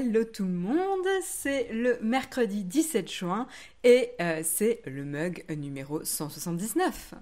[0.00, 3.48] Hello tout le monde, c'est le mercredi 17 juin
[3.82, 7.14] et euh, c'est le mug numéro 179.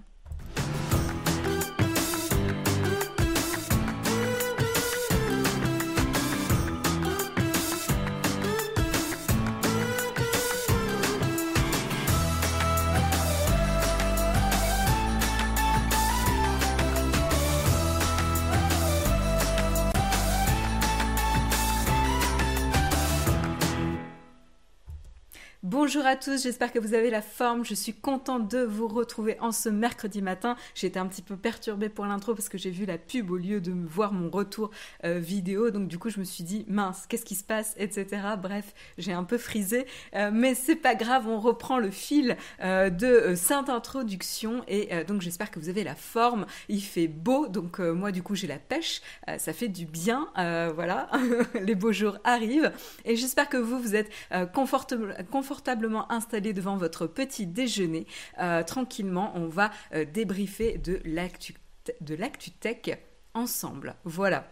[25.87, 27.65] Bonjour à tous, j'espère que vous avez la forme.
[27.65, 30.57] Je suis contente de vous retrouver en ce mercredi matin.
[30.75, 33.37] J'ai été un petit peu perturbée pour l'intro parce que j'ai vu la pub au
[33.37, 34.73] lieu de voir mon retour
[35.05, 35.71] euh, vidéo.
[35.71, 38.07] Donc du coup, je me suis dit mince, qu'est-ce qui se passe, etc.
[38.37, 41.29] Bref, j'ai un peu frisé, euh, mais c'est pas grave.
[41.29, 45.95] On reprend le fil euh, de sainte introduction et donc j'espère que vous avez la
[45.95, 46.47] forme.
[46.69, 49.03] Il fait beau, donc moi du coup j'ai la pêche.
[49.39, 51.09] ça fait du bien, voilà.
[51.63, 52.73] Les beaux jours arrivent
[53.05, 54.11] et j'espère que vous vous êtes
[54.53, 55.76] confortable
[56.11, 58.07] installé devant votre petit déjeuner.
[58.41, 62.99] Euh, tranquillement, on va euh, débriefer de l'actu tech
[63.35, 63.95] ensemble.
[64.05, 64.47] Voilà.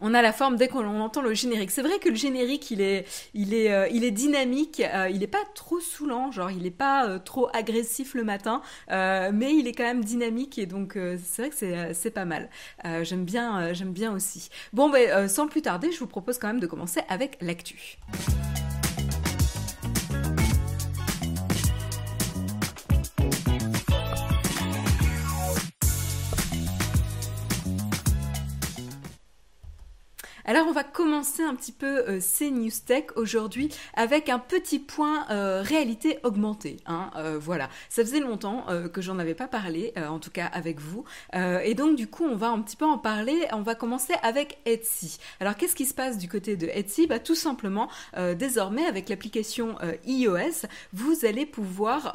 [0.00, 1.70] On a la forme dès qu'on entend le générique.
[1.70, 5.26] C'est vrai que le générique, il est, il est, euh, il est dynamique, il n'est
[5.26, 9.84] pas trop saoulant, genre il n'est pas trop agressif le matin, mais il est quand
[9.84, 12.48] même dynamique et donc c'est vrai que c'est pas mal.
[13.02, 14.48] j'aime bien, j'aime bien aussi.
[14.72, 17.98] Bon, ben, sans plus tarder, je vous propose quand même de commencer avec l'actu.
[30.48, 34.78] Alors on va commencer un petit peu euh, ces news tech aujourd'hui avec un petit
[34.78, 36.76] point euh, réalité augmentée.
[36.86, 40.80] Hein, euh, voilà, ça faisait longtemps que j'en avais pas parlé, en tout cas avec
[40.80, 41.04] vous,
[41.34, 43.48] et donc du coup on va un petit peu en parler.
[43.52, 45.18] On va commencer avec Etsy.
[45.40, 47.06] Alors qu'est-ce qui se passe du côté de Etsy?
[47.06, 47.88] Bah tout simplement,
[48.38, 52.14] désormais avec l'application iOS, vous allez pouvoir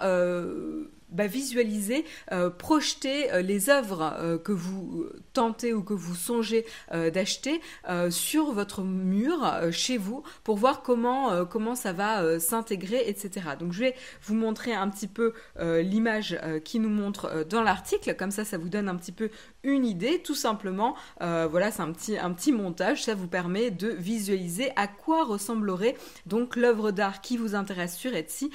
[1.12, 6.66] bah, visualiser, euh, projeter euh, les œuvres euh, que vous tentez ou que vous songez
[6.92, 7.62] d'acheter
[8.10, 13.52] sur votre mur chez vous pour voir comment, comment ça va s'intégrer, etc.
[13.60, 18.32] Donc je vais vous montrer un petit peu l'image qui nous montre dans l'article, comme
[18.32, 19.30] ça ça vous donne un petit peu
[19.64, 20.96] une idée, tout simplement.
[21.20, 25.96] voilà, c'est un petit, un petit montage, ça vous permet de visualiser à quoi ressemblerait
[26.26, 28.52] donc l'œuvre d'art qui vous intéresse sur Etsy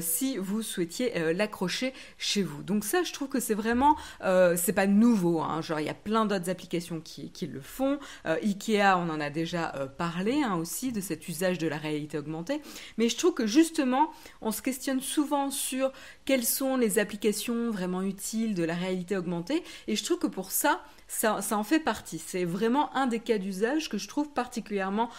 [0.00, 2.62] si vous souhaitiez l'accrocher chez vous.
[2.62, 5.40] Donc ça, je trouve que c'est vraiment, euh, c'est pas nouveau.
[5.40, 5.60] Hein.
[5.62, 7.98] Genre, il y a plein d'autres applications qui, le font.
[8.26, 11.76] Euh, Ikea, on en a déjà euh, parlé hein, aussi de cet usage de la
[11.76, 12.60] réalité augmentée.
[12.98, 15.92] Mais je trouve que justement, on se questionne souvent sur
[16.24, 19.62] quelles sont les applications vraiment utiles de la réalité augmentée.
[19.86, 22.18] Et je trouve que pour ça, ça, ça en fait partie.
[22.18, 25.10] C'est vraiment un des cas d'usage que je trouve particulièrement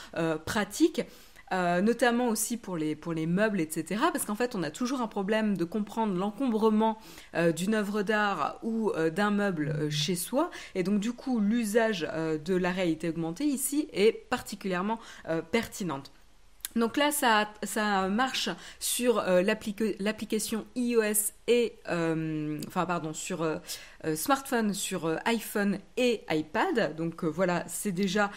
[0.45, 1.01] pratique.
[1.51, 4.03] Euh, notamment aussi pour les, pour les meubles, etc.
[4.13, 6.99] Parce qu'en fait, on a toujours un problème de comprendre l'encombrement
[7.35, 10.51] euh, d'une œuvre d'art ou euh, d'un meuble chez soi.
[10.75, 14.99] Et donc, du coup, l'usage de la réalité augmentée ici est particulièrement
[15.51, 16.11] pertinente.
[16.75, 23.43] Donc là, ça, ça marche sur l'application iOS et, enfin pardon, sur
[24.05, 26.95] euh, smartphone sur euh, iPhone et iPad.
[26.95, 28.31] Donc euh, voilà, c'est déjà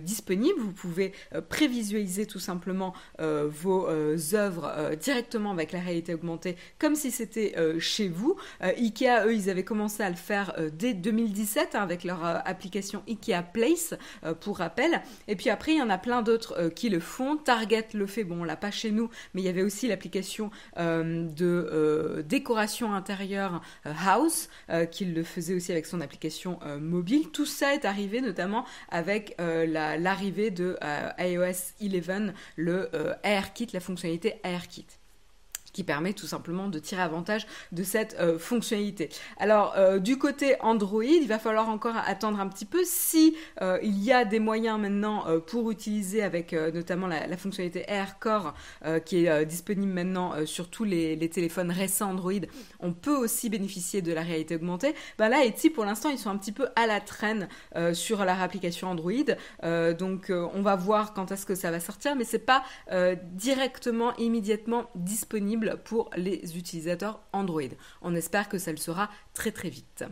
[0.00, 0.58] disponible.
[0.58, 1.12] Vous pouvez
[1.48, 3.88] prévisualiser tout simplement vos
[4.34, 8.36] œuvres directement avec la réalité augmentée, comme si c'était chez vous.
[8.60, 13.42] Ikea, eux, ils avaient commencé à le faire dès 2017 hein, avec leur application Ikea
[13.52, 13.94] Place,
[14.40, 15.02] pour rappel.
[15.28, 17.36] Et puis après, il y en a plein d'autres qui le font.
[17.36, 20.50] Target le fait, bon, on l'a pas chez nous, mais il y avait aussi l'application
[20.76, 22.55] de décoration
[22.94, 24.48] intérieure House
[24.90, 27.30] qui le faisait aussi avec son application euh, mobile.
[27.30, 29.66] Tout ça est arrivé notamment avec euh,
[29.98, 32.90] l'arrivée de euh, iOS 11, le
[33.22, 34.86] AirKit, la fonctionnalité AirKit
[35.76, 39.10] qui permet tout simplement de tirer avantage de cette euh, fonctionnalité.
[39.36, 43.78] Alors euh, du côté Android, il va falloir encore attendre un petit peu si euh,
[43.82, 48.54] il y a des moyens maintenant pour utiliser avec notamment la, fonctionnalité AirCore
[49.04, 52.32] qui est disponible maintenant sur tous les, téléphones récents Android.
[52.80, 54.94] On peut aussi bénéficier de la réalité augmentée.
[55.18, 57.48] Ben là, Etsy pour l'instant ils sont un petit peu à la traîne
[57.92, 59.12] sur leur application Android.
[59.98, 62.62] donc on va voir quand est-ce que ça va sortir, mais c'est pas
[63.32, 67.62] directement immédiatement disponible pour les utilisateurs Android.
[68.02, 70.04] On espère que ça le sera très très vite.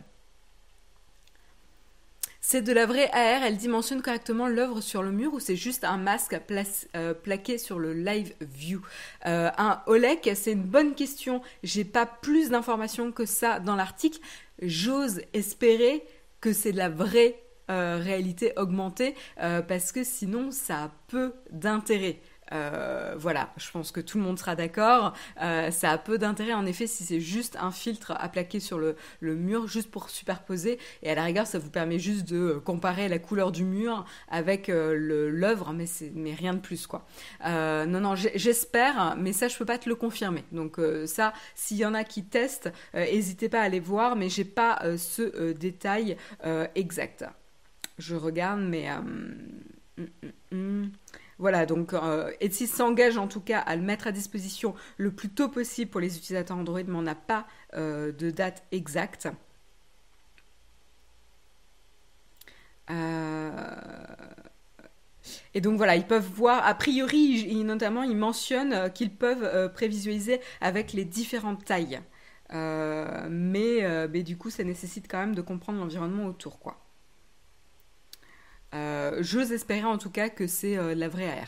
[2.47, 5.83] C'est de la vraie AR, elle dimensionne correctement l'œuvre sur le mur ou c'est juste
[5.83, 6.39] un masque
[6.95, 8.81] euh, plaqué sur le live view?
[9.25, 11.41] Euh, Un OLEC, c'est une bonne question.
[11.63, 14.19] J'ai pas plus d'informations que ça dans l'article.
[14.61, 16.03] J'ose espérer
[16.39, 22.19] que c'est de la vraie réalité augmentée parce que sinon ça a peu d'intérêt.
[22.51, 25.13] Euh, voilà, je pense que tout le monde sera d'accord.
[25.41, 28.77] Euh, ça a peu d'intérêt en effet si c'est juste un filtre à plaquer sur
[28.77, 30.79] le, mur, juste pour superposer.
[31.03, 34.69] Et à la rigueur, ça vous permet juste de comparer la couleur du mur avec
[34.69, 34.95] euh,
[35.31, 37.05] l'œuvre, mais, mais rien de plus quoi.
[37.43, 40.43] non, non, j'espère, mais ça je peux pas te le confirmer.
[40.51, 44.45] Donc ça, s'il y en a qui testent, n'hésitez pas à aller voir, mais j'ai
[44.45, 46.17] pas ce détail
[46.75, 47.25] exact.
[47.97, 48.89] Je regarde, mais...
[48.91, 50.91] Hum, hum, hum.
[51.37, 55.29] Voilà, donc euh, Etsy s'engage en tout cas à le mettre à disposition le plus
[55.29, 57.45] tôt possible pour les utilisateurs Android, mais on n'a pas
[57.75, 59.27] euh, de date exacte.
[62.89, 63.51] Euh,
[65.53, 70.93] et donc voilà, ils peuvent voir, a priori, notamment, ils mentionnent qu'ils peuvent prévisualiser avec
[70.93, 72.01] les différentes tailles.
[72.51, 76.84] mais, mais, du coup, ça nécessite quand même de comprendre l'environnement autour, quoi.
[78.75, 81.47] Euh, j'ose espérer en tout cas que c'est euh, la vraie AR.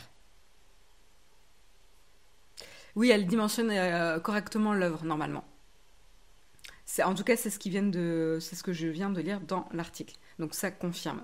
[2.96, 5.44] Oui, elle dimensionne euh, correctement l'œuvre normalement.
[7.04, 9.68] En tout cas, c'est ce, qui vient de, ce que je viens de lire dans
[9.72, 10.16] l'article.
[10.38, 11.20] Donc ça confirme.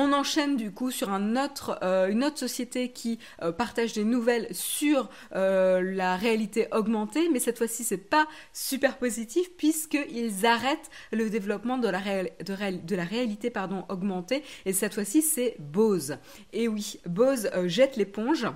[0.00, 5.10] On enchaîne du coup sur euh, une autre société qui euh, partage des nouvelles sur
[5.34, 11.78] euh, la réalité augmentée, mais cette fois-ci c'est pas super positif puisqu'ils arrêtent le développement
[11.78, 13.52] de la, réalité
[13.88, 16.18] augmentée et cette fois-ci c'est Bose.
[16.52, 18.46] Et oui, Bose jette l'éponge.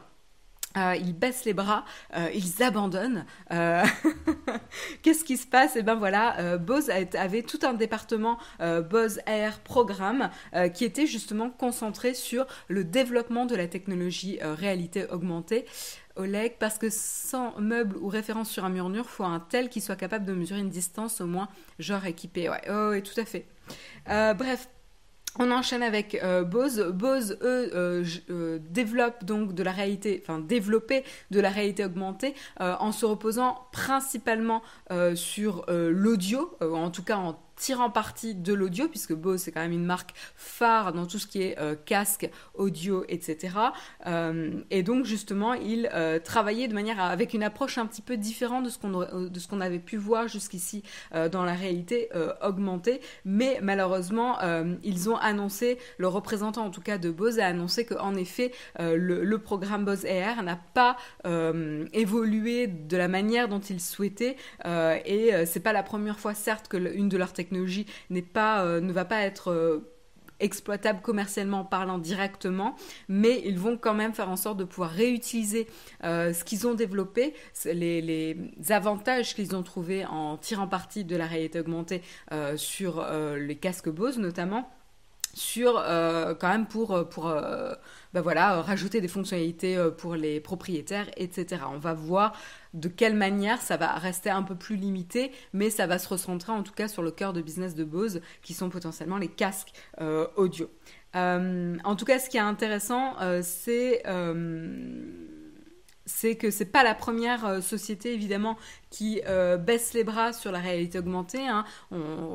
[0.77, 1.85] Euh, ils baissent les bras,
[2.17, 3.25] euh, ils abandonnent.
[3.53, 3.85] Euh,
[5.03, 5.77] qu'est-ce qui se passe?
[5.77, 8.39] Eh ben voilà, Bose avait tout un département
[8.91, 10.31] Bose Air Programme
[10.75, 15.67] qui était justement concentré sur le développement de la technologie réalité augmentée.
[16.17, 19.81] Oleg, parce que sans meuble ou référence sur un mur mur, faut un tel qui
[19.81, 21.49] soit capable de mesurer une distance au moins
[21.79, 22.51] genre équipé.
[22.51, 23.47] Ouais, oh, oui, tout à fait.
[24.07, 24.69] bref,
[25.39, 26.81] on enchaîne avec euh, Bose.
[26.93, 32.35] Bose, eux, euh, euh, développent donc de la réalité, enfin développer de la réalité augmentée
[32.59, 34.63] en se reposant principalement
[35.15, 39.73] sur l'audio, en tout cas en tirant parti de l'audio, puisque Bose c'est quand même
[39.73, 43.57] une marque phare dans tout ce qui est euh, casque, audio, etc.
[44.07, 48.17] Euh, et donc justement, il euh, travaillait de manière avec une approche un petit peu
[48.17, 50.83] différente de ce qu'on avait pu voir jusqu'ici
[51.31, 52.09] dans la réalité
[52.43, 53.01] augmentée.
[53.25, 54.39] Mais malheureusement,
[54.83, 59.37] ils ont annoncé, le représentant en tout cas de Bose a annoncé qu'en effet, le,
[59.37, 60.97] programme Bose AR n'a pas
[61.93, 64.37] évolué de la manière dont il souhaitait.
[64.65, 68.81] et c'est pas la première fois, certes, que une de leurs technologie n'est pas, euh,
[68.81, 69.91] ne va pas être euh,
[70.39, 72.77] exploitable commercialement parlant directement,
[73.09, 75.67] mais ils vont quand même faire en sorte de pouvoir réutiliser
[76.05, 77.35] euh, ce qu'ils ont développé,
[77.65, 78.37] les,
[78.71, 82.03] avantages qu'ils ont trouvés en tirant parti de la réalité augmentée
[82.57, 83.05] sur
[83.37, 84.71] les casques Bose notamment
[85.35, 85.75] sur
[86.41, 87.35] quand même pour pour
[88.13, 92.35] bah voilà rajouter des fonctionnalités pour les propriétaires etc on va voir
[92.75, 96.53] de quelle manière ça va rester un peu plus limité, mais ça va se recentrer
[96.53, 99.73] en tout cas sur le cœur de business de Bose, qui sont potentiellement les casques
[100.01, 100.71] euh, audio.
[101.15, 104.03] Euh, en tout cas, ce qui est intéressant, euh, c'est
[106.07, 108.57] c'est que c'est pas la première euh, société évidemment
[108.91, 111.47] qui euh, baisse les bras sur la réalité augmentée.
[111.47, 111.65] Hein.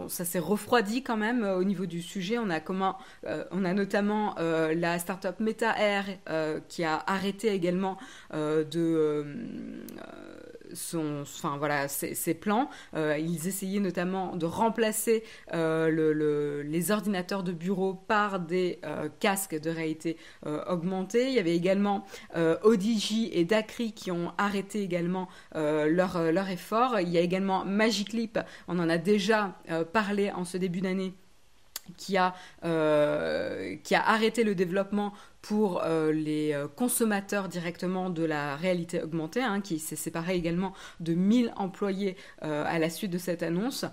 [0.08, 2.38] ça s'est refroidi quand même euh, au niveau du sujet.
[2.38, 2.98] On a comment,
[3.52, 6.06] on a notamment la startup Meta Air
[6.68, 7.98] qui a arrêté également
[8.34, 9.26] de
[11.58, 12.70] voilà, ses, plans.
[12.96, 19.60] Euh, ils essayaient notamment de remplacer euh, les ordinateurs de bureau par des euh, casques
[19.60, 20.18] de réalité
[20.68, 21.30] augmentée.
[21.30, 22.06] Il y avait également
[22.36, 27.00] ODJ et Dacry qui ont arrêté également leur, effort.
[27.00, 29.56] Il y a également Magic Leap, on en a déjà
[29.94, 31.14] parlé en ce début d'année
[31.98, 32.34] qui a
[33.92, 35.14] arrêté le développement
[35.48, 40.74] pour euh, les euh, consommateurs directement de la réalité augmentée, hein, qui s'est séparé également
[41.00, 43.86] de 1000 employés euh, à la suite de cette annonce.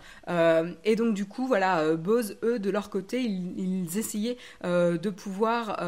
[0.85, 5.79] et donc du coup, voilà, Bose, eux, de leur côté, ils, essayaient de pouvoir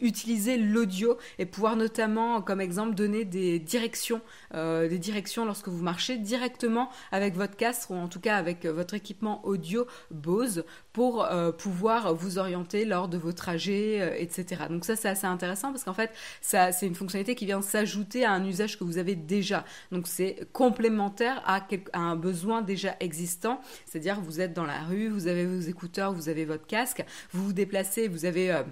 [0.00, 4.20] utiliser l'audio et pouvoir notamment, comme exemple, donner des directions,
[4.52, 8.94] des directions lorsque vous marchez directement avec votre casque ou en tout cas avec votre
[8.94, 11.26] équipement audio Bose pour
[11.58, 14.64] pouvoir vous orienter lors de votre euh, etc.
[14.70, 18.24] Donc ça, c'est assez intéressant parce qu'en fait, ça, c'est une fonctionnalité qui vient s'ajouter
[18.24, 19.64] à un usage que vous avez déjà.
[19.92, 25.26] Donc c'est complémentaire à, un besoin déjà existant, c'est-à-dire vous êtes dans la rue, vous
[25.26, 28.52] avez vos écouteurs, vous avez votre casque, vous vous déplacez, vous avez...
[28.52, 28.62] Euh,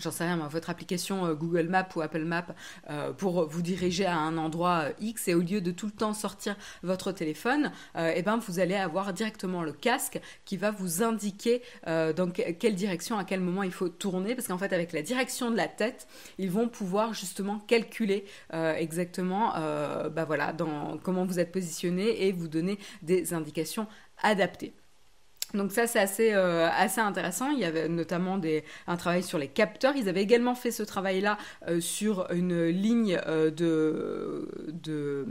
[0.00, 2.46] j'en sais rien, votre application euh, Google Maps ou Apple Maps
[2.90, 5.92] euh, pour vous diriger à un endroit euh, X et au lieu de tout le
[5.92, 11.02] temps sortir votre téléphone, eh ben vous allez avoir directement le casque qui va vous
[11.02, 15.02] indiquer dans quelle direction, à quel moment il faut tourner parce qu'en fait avec la
[15.02, 16.06] direction de la tête,
[16.38, 19.52] ils vont pouvoir justement calculer exactement
[20.10, 23.86] bah voilà, dans comment vous êtes positionné et vous donner des indications
[24.22, 24.72] adaptées.
[25.54, 27.50] Donc ça c'est assez, euh, assez intéressant.
[27.50, 28.40] Il y avait notamment
[28.86, 29.96] un travail sur les capteurs.
[29.96, 31.38] Ils avaient également fait ce travail-là
[31.68, 35.26] euh, sur une ligne euh, de,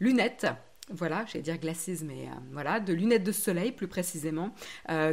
[0.00, 0.46] lunettes
[0.90, 4.54] voilà, j'allais dire glasses, mais voilà, de lunettes de soleil plus précisément,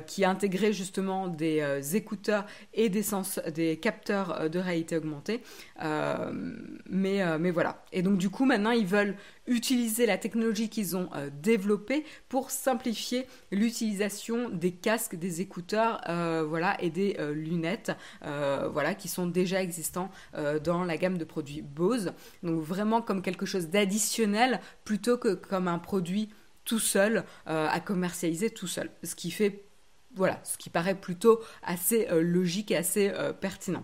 [0.08, 5.44] qui intégraient justement des écouteurs et des capteurs de réalité augmentée.
[5.80, 7.84] Mais, mais voilà.
[7.92, 9.16] Et donc du coup, maintenant, ils veulent
[9.48, 16.46] utiliser la technologie qu'ils ont euh, développée pour simplifier l'utilisation des casques, des écouteurs, euh,
[16.48, 17.92] voilà, et des euh, lunettes,
[18.22, 20.10] voilà, qui sont déjà existants
[20.64, 22.14] dans la gamme de produits Bose.
[22.44, 26.30] Donc vraiment comme quelque chose d'additionnel plutôt que comme un produit
[26.64, 28.90] tout seul à commercialiser tout seul.
[29.04, 29.64] Ce qui fait,
[30.16, 33.84] voilà, ce qui paraît plutôt assez logique et assez pertinent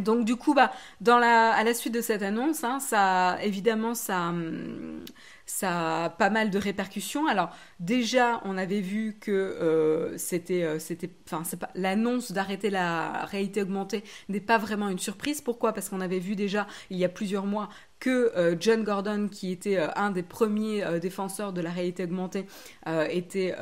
[0.00, 0.72] donc du coup, bah,
[1.06, 4.32] à la suite de cette annonce, hein, ça, évidemment, ça,
[5.62, 7.26] a pas mal de répercussions.
[7.26, 11.42] Alors déjà, on avait vu que euh, c'était, euh, c'était, enfin,
[11.74, 15.40] l'annonce d'arrêter la réalité augmentée n'est pas vraiment une surprise.
[15.40, 15.72] Pourquoi?
[15.72, 17.68] Parce qu'on avait vu déjà il y a plusieurs mois
[18.02, 22.46] que euh, John Gordon, qui était un des premiers défenseurs de la réalité augmentée,
[23.10, 23.54] était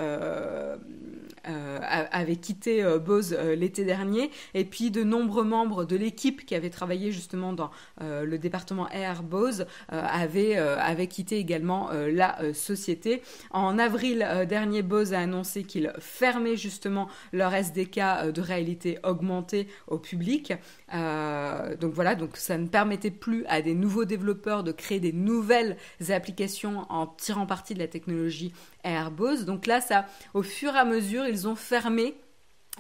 [1.44, 7.12] avait quitté Bose l'été dernier, et puis de nombreux membres de l'équipe qui avaient travaillé
[7.12, 7.70] justement dans
[8.00, 13.23] le département Air Bose avaient, avaient quitté également euh, la euh, société.
[13.50, 19.68] En avril euh, dernier, Bose a annoncé qu'il fermait justement leur SDK de réalité augmentée
[19.87, 20.52] au public.
[20.92, 25.76] donc voilà, donc ça ne permettait plus à des nouveaux développeurs de créer des nouvelles
[26.08, 28.52] applications en tirant parti de la technologie
[28.84, 29.44] Airbose.
[29.44, 32.14] Donc là, ça, au fur et à mesure, ils ont fermé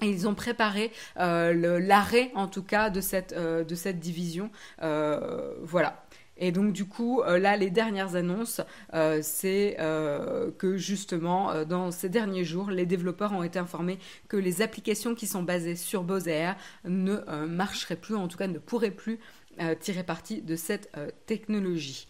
[0.02, 4.50] et ils ont préparé l'arrêt, en tout cas, de cette, de cette division.
[4.80, 6.04] voilà.
[6.40, 8.62] Et donc du coup, euh, là, les dernières annonces,
[8.94, 14.38] euh, c'est euh, que justement, dans ces derniers jours, les développeurs ont été informés que
[14.38, 18.58] les applications qui sont basées sur Bose Air ne marcheraient plus, en tout cas ne
[18.58, 19.20] pourraient plus
[19.80, 20.90] tirer parti de cette
[21.26, 22.08] technologie.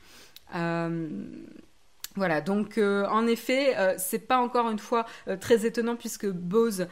[2.16, 5.06] Voilà, donc en effet, c'est pas encore une fois
[5.40, 6.86] très étonnant puisque Bose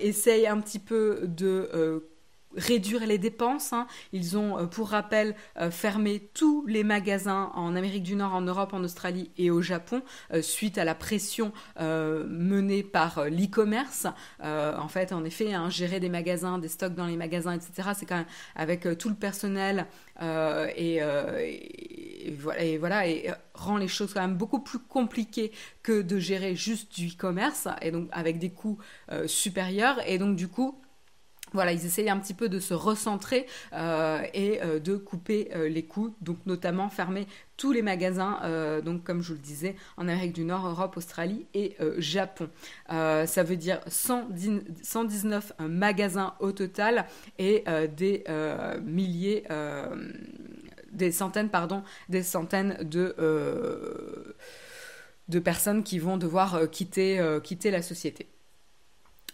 [0.00, 2.08] essaye un petit peu de
[2.56, 3.72] réduire les dépenses.
[3.72, 3.86] Hein.
[4.12, 8.42] Ils ont, euh, pour rappel, euh, fermé tous les magasins en Amérique du Nord, en
[8.42, 14.06] Europe, en Australie et au Japon, euh, suite à la pression menée par l'e-commerce.
[14.42, 18.06] en fait, en effet, hein, gérer des magasins, des stocks dans les magasins, etc., c'est
[18.06, 19.86] quand même avec tout le personnel
[20.20, 21.00] et,
[22.78, 27.08] voilà, et, rend les choses quand même beaucoup plus compliquées que de gérer juste du
[27.08, 28.78] e-commerce, et donc avec des coûts
[29.26, 29.98] supérieurs.
[30.06, 30.80] Et donc, du coup,
[31.52, 35.68] voilà, ils essayaient un petit peu de se recentrer euh, et euh, de couper euh,
[35.68, 38.40] les coûts, donc notamment fermer tous les magasins,
[38.84, 42.48] donc comme je vous le disais, en Amérique du Nord, Europe, Australie et Japon.
[42.88, 47.06] ça veut dire 119 magasins au total
[47.38, 47.62] et
[47.96, 48.24] des
[48.84, 49.44] milliers,
[50.90, 53.14] des centaines, pardon, des centaines de
[55.28, 58.26] de personnes qui vont devoir quitter, quitter la société.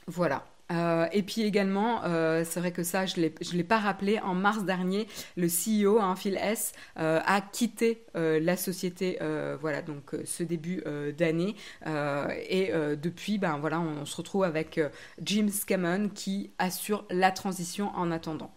[0.07, 0.45] Voilà.
[0.71, 4.35] Euh, et puis également, euh, c'est vrai que ça, je ne l'ai pas rappelé, en
[4.35, 5.07] mars dernier,
[5.37, 9.19] le CEO, hein, Phil S, euh, a quitté la société,
[9.61, 10.83] voilà, donc ce début
[11.17, 11.55] d'année.
[11.87, 14.81] et depuis, ben voilà, on, on, se retrouve avec
[15.23, 18.53] Jim Scammon qui assure la transition en attendant.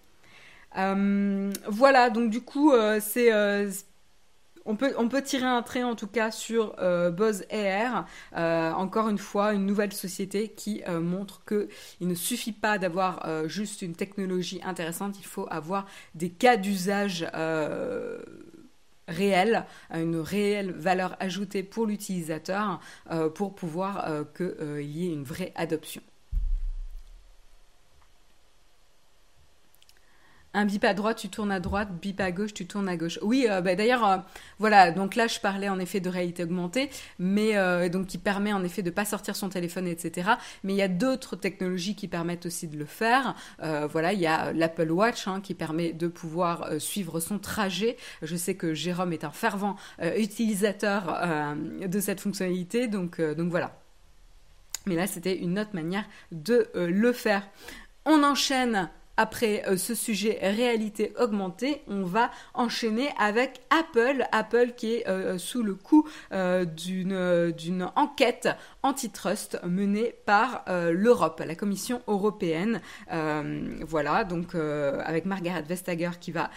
[0.76, 3.32] voilà, donc du coup, c'est
[4.66, 8.06] on peut, tirer un trait en tout cas sur euh, Buzz Air.
[8.38, 13.48] Euh, encore une fois, une nouvelle société qui euh, montre qu'il ne suffit pas d'avoir
[13.48, 17.26] juste une technologie intéressante, il faut avoir des cas d'usage
[19.08, 22.80] réels, une réelle valeur ajoutée pour l'utilisateur
[23.36, 26.02] pour pouvoir qu'il y ait une vraie adoption.
[30.54, 33.18] Un bip à droite, tu tournes à droite, bip à gauche, tu tournes à gauche.
[33.22, 34.18] Oui, euh, bah, d'ailleurs, euh,
[34.60, 36.90] voilà, donc là je parlais en effet de réalité augmentée,
[37.20, 40.32] mais euh, donc qui permet en effet de pas sortir son téléphone, etc.
[40.66, 43.36] Mais il y a d'autres technologies qui permettent aussi de le faire.
[43.60, 47.96] voilà, il y a l'Apple Watch hein, qui permet de pouvoir suivre son trajet.
[48.22, 49.76] Je sais que Jérôme est un fervent
[50.18, 51.56] utilisateur
[51.86, 53.80] de cette fonctionnalité, donc voilà.
[54.86, 57.48] Mais là, c'était une autre manière de le faire.
[58.06, 64.26] On enchaîne après euh, ce sujet réalité augmentée, on va enchaîner avec Apple.
[64.32, 68.50] Apple qui est euh, sous le coup euh, d'une enquête
[68.84, 72.82] antitrust menée par l'Europe, la Commission européenne.
[73.82, 76.50] voilà, donc avec Margaret Vestager qui va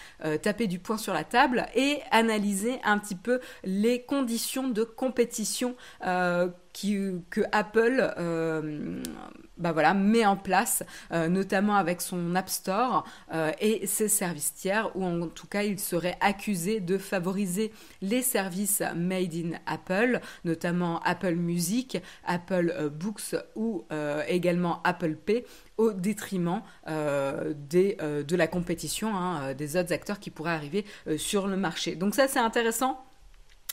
[0.42, 5.76] taper du poing sur la table et analyser un petit peu les conditions de compétition
[6.74, 9.00] que Apple euh,
[9.56, 14.52] bah voilà, met en place, euh, notamment avec son App Store euh, et ses services
[14.52, 20.20] tiers, où en tout cas il serait accusé de favoriser les services made in Apple,
[20.44, 23.84] notamment Apple Music, Apple Books ou
[24.26, 25.44] également Apple Pay,
[25.78, 30.84] au détriment des, de la compétition hein, des autres acteurs qui pourraient arriver
[31.16, 31.94] sur le marché.
[31.94, 33.04] Donc ça c'est intéressant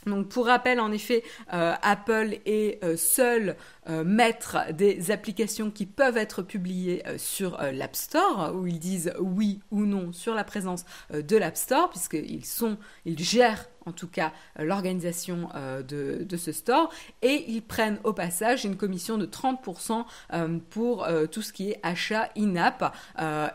[0.06, 3.56] donc pour rappel, en effet, euh, Apple est euh, seul
[3.90, 9.60] euh, maître des applications qui peuvent être publiées sur l'App Store, où ils disent oui
[9.72, 14.32] ou non sur la présence de l'App Store, puisqu'ils sont, ils gèrent en tout cas
[14.60, 20.06] euh, l'organisation euh, de, ce store, et ils prennent au passage une commission de 30%
[20.34, 22.96] euh, pour tout ce qui est achat in-app,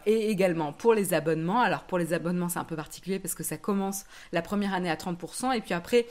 [0.07, 1.61] et également pour les abonnements.
[1.61, 4.91] Alors pour les abonnements c'est un peu particulier parce que ça commence la première année
[4.91, 6.07] à 30%, et puis après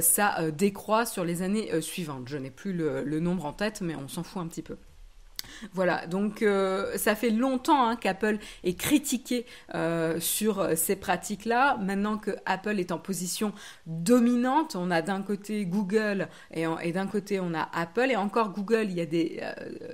[0.00, 2.28] ça décroît sur les années suivantes.
[2.28, 4.76] Je n'ai plus le nombre en tête, mais on s'en fout un petit peu.
[5.72, 11.76] Voilà, donc euh, ça fait longtemps hein, qu'Apple est critiqué euh, sur euh, ces pratiques-là.
[11.78, 13.52] Maintenant que Apple est en position
[13.86, 18.10] dominante, on a d'un côté Google et, d'un côté on a Apple.
[18.10, 19.42] Et encore Google, il y a des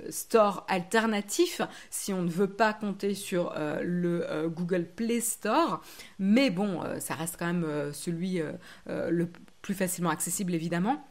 [0.09, 5.81] stores alternatifs si on ne veut pas compter sur le Google Play Store.
[6.19, 8.41] Mais bon, ça reste quand même celui
[8.87, 9.29] le
[9.61, 11.05] plus facilement accessible évidemment.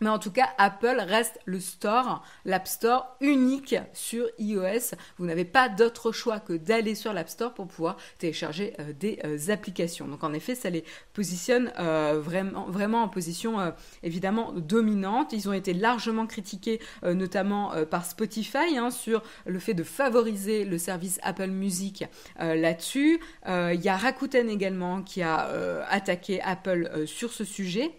[0.00, 4.94] Mais en tout cas, Apple reste le store, l'App Store unique sur iOS.
[5.18, 9.18] Vous n'avez pas d'autre choix que d'aller sur l'App Store pour pouvoir télécharger euh, des
[9.24, 10.06] euh, applications.
[10.06, 13.72] Donc en effet, ça les positionne euh, vraiment, en position
[14.02, 15.32] évidemment dominante.
[15.32, 20.78] Ils ont été largement critiqués, notamment par Spotify, hein, sur le fait de favoriser le
[20.78, 22.04] service Apple Music
[22.38, 23.20] là-dessus.
[23.46, 25.48] Il y a Rakuten également qui a
[25.88, 27.92] attaqué Apple sur ce sujet.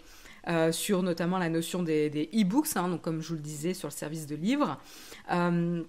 [0.48, 3.88] Euh, sur notamment la notion des, e-books, hein, donc comme je vous le disais sur
[3.88, 4.78] le service de livres.
[5.32, 5.84] Euh,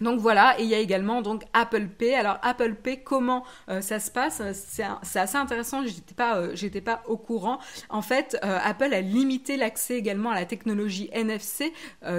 [0.00, 2.14] donc voilà, et il y a également donc Apple Pay.
[2.14, 4.42] Alors Apple Pay, comment euh, ça se passe?
[4.52, 5.82] C'est assez intéressant.
[5.86, 6.48] J'étais pas,
[6.84, 7.58] pas au courant.
[7.90, 11.72] En fait, Apple a limité l'accès également à la technologie NFC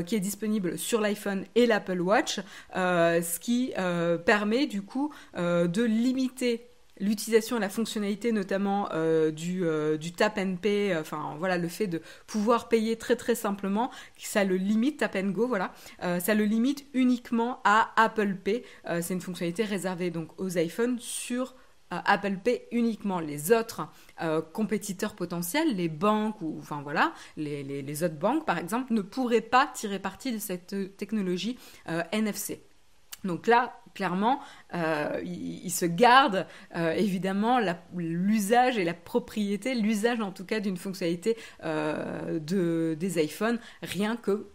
[0.05, 2.39] qui est disponible sur l'iPhone et l'Apple Watch,
[2.73, 3.73] ce qui
[4.25, 10.37] permet du coup de limiter l'utilisation et la fonctionnalité notamment euh, du, euh, du, tap
[10.37, 14.55] and pay, euh, enfin voilà le fait de pouvoir payer très très simplement, ça le
[14.55, 18.63] limite tap and go, voilà, ça le limite uniquement à Apple Pay.
[19.01, 21.55] c'est une fonctionnalité réservée donc aux iPhones sur
[21.89, 23.19] Apple Pay uniquement.
[23.19, 23.87] Les autres
[24.53, 29.67] compétiteurs potentiels, les banques ou enfin voilà, les, autres banques par exemple, ne pourraient pas
[29.73, 31.57] tirer parti de cette technologie
[32.11, 32.61] NFC.
[33.23, 34.39] Donc là, clairement,
[34.73, 37.59] euh, il, se garde euh, évidemment
[37.95, 44.15] l'usage et la propriété, l'usage en tout cas d'une fonctionnalité euh, de, des iPhones, rien
[44.15, 44.47] que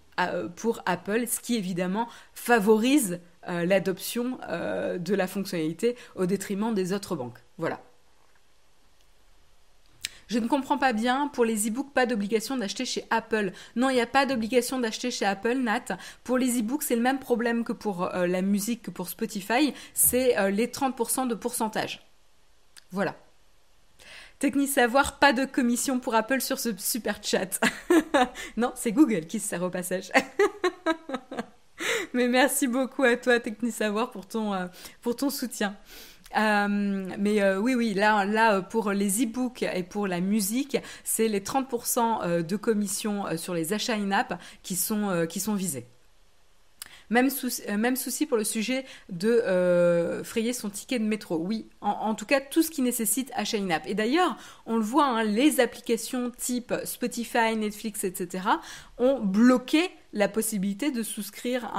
[0.57, 7.39] pour Apple, ce qui évidemment favorise l'adoption de la fonctionnalité au détriment des autres banques.
[7.57, 7.81] Voilà.
[10.29, 11.29] Je ne comprends pas bien.
[11.29, 13.53] Pour les e-books, pas d'obligation d'acheter chez Apple.
[13.77, 15.97] Non, il n'y a pas d'obligation d'acheter chez Apple, Nat.
[16.23, 19.75] Pour les e-books, c'est le même problème que pour euh, la musique, que pour Spotify.
[19.95, 22.07] C'est euh, les 30% de pourcentage.
[22.93, 23.17] Voilà.
[24.39, 27.59] Technique savoir, pas de commission pour Apple sur ce super chat.
[28.57, 30.13] non, c'est Google qui se sert au passage.
[32.13, 34.67] Mais merci beaucoup à toi, Technique savoir, pour ton, euh,
[35.03, 35.77] pour ton soutien.
[36.37, 36.69] Euh,
[37.19, 41.29] mais euh, oui, oui, là, là, euh, pour les e-books et pour la musique, c'est
[41.29, 45.87] les 30% de commission sur les achats in-app qui sont, qui sont visés.
[47.11, 51.39] Même souci, pour le sujet de frayer son ticket de métro.
[51.39, 53.87] Oui, en, tout cas, tout ce qui nécessite achat in-app.
[53.87, 54.37] Et d'ailleurs,
[54.67, 58.45] on le voit, hein, les applications type Spotify, Netflix, etc.
[58.99, 61.71] ont bloqué la possibilité de souscrire,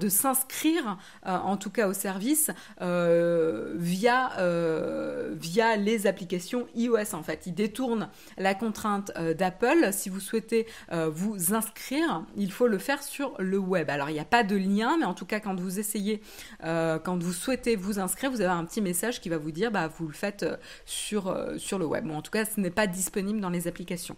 [0.00, 7.14] de s'inscrire, euh, en tout cas au service, euh, via, euh, via les applications iOS.
[7.14, 9.90] En fait, ils détournent la contrainte d'Apple.
[9.92, 13.90] Si vous souhaitez vous inscrire, il faut le faire sur le web.
[13.90, 16.22] Alors, il n'y a pas de lien, mais en tout cas, quand vous essayez,
[16.62, 19.88] quand vous souhaitez vous inscrire, vous avez un petit message qui va vous dire, bah,
[19.88, 20.46] vous le faites
[20.86, 22.10] sur, le web.
[22.10, 24.16] En tout cas, ce n'est pas disponible dans les applications.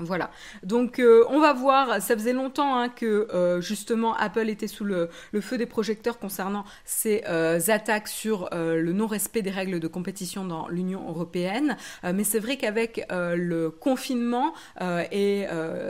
[0.00, 0.30] Voilà.
[0.62, 4.84] Donc euh, on va voir, ça faisait longtemps hein, que euh, justement Apple était sous
[4.84, 10.44] le, feu des projecteurs concernant ces euh, attaques sur le non-respect des règles de compétition
[10.44, 11.76] dans l'Union européenne.
[12.02, 15.46] mais c'est vrai qu'avec le confinement et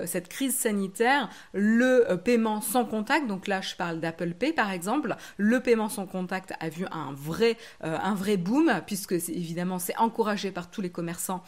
[0.07, 5.16] cette crise sanitaire, le paiement sans contact, donc là je parle d'Apple Pay par exemple,
[5.37, 10.51] le paiement sans contact a vu un vrai, un vrai boom puisque évidemment c'est encouragé
[10.51, 11.42] par tous les commerçants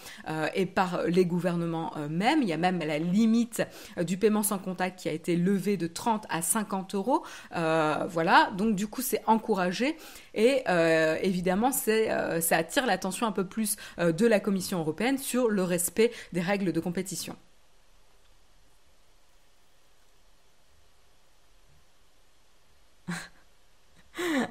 [0.55, 3.63] et par les gouvernements même y a même la limite
[3.99, 7.25] euh, du paiement sans contact qui a été levée de 30 à 50 euros.
[7.57, 9.97] Euh, voilà, donc du coup c'est encouragé
[10.35, 15.63] et euh, évidemment ça attire l'attention un peu plus de la Commission européenne sur le
[15.63, 17.37] respect des règles de compétition.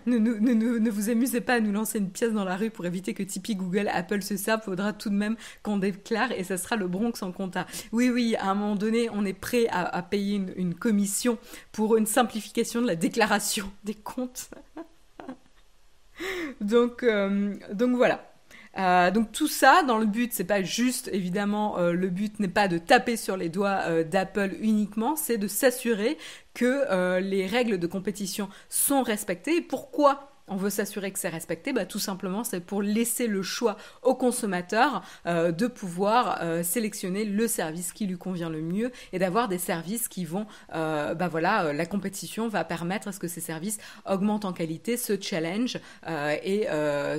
[0.06, 3.24] Ne, vous amusez pas à nous lancer une pièce dans la rue pour éviter que
[3.24, 4.62] Tipeee, Google, Apple se servent.
[4.64, 7.66] Faudra tout de même qu'on déclare et ça sera le Bronx en compta.
[7.92, 11.38] Oui, oui, à un moment donné, on est prêt à, payer une, commission
[11.72, 14.50] pour une simplification de la déclaration des comptes.
[16.62, 18.29] donc, euh, donc voilà.
[18.80, 22.48] Euh, donc tout ça dans le but, c'est pas juste évidemment euh, le but n'est
[22.48, 26.18] pas de taper sur les doigts euh, d'Apple uniquement, c'est de s'assurer
[26.54, 29.62] que les règles de compétition sont respectées.
[29.62, 33.78] pourquoi on veut s'assurer que c'est respecté, bah, tout simplement c'est pour laisser le choix
[34.02, 39.60] au consommateur de pouvoir sélectionner le service qui lui convient le mieux et d'avoir des
[39.60, 44.44] services qui vont, bah voilà, la compétition va permettre à ce que ces services augmentent
[44.44, 45.80] en qualité, se challenge
[46.44, 46.68] et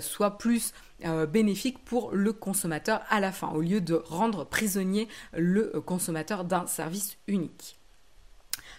[0.03, 5.09] soient plus euh, bénéfique pour le consommateur à la fin, au lieu de rendre prisonnier
[5.37, 7.80] le consommateur d'un service unique.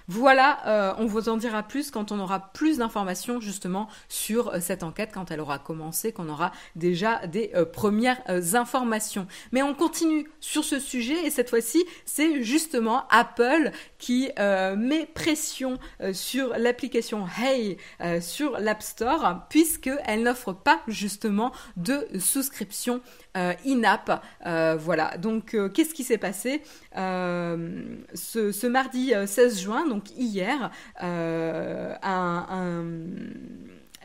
[0.07, 4.59] Voilà, euh, on vous en dira plus quand on aura plus d'informations justement sur euh,
[4.59, 8.21] cette enquête, quand elle aura commencé, qu'on aura déjà des premières
[8.55, 9.27] informations.
[9.51, 15.77] Mais on continue sur ce sujet et cette fois-ci, c'est justement Apple qui met pression
[16.13, 17.77] sur l'application Hey
[18.19, 23.01] sur l'App Store puisqu'elle n'offre pas justement de souscription
[23.37, 24.21] euh, in-app.
[24.45, 26.61] Euh, voilà, donc euh, qu'est-ce qui s'est passé?
[26.93, 30.71] Ce, mardi 16 juin, donc hier,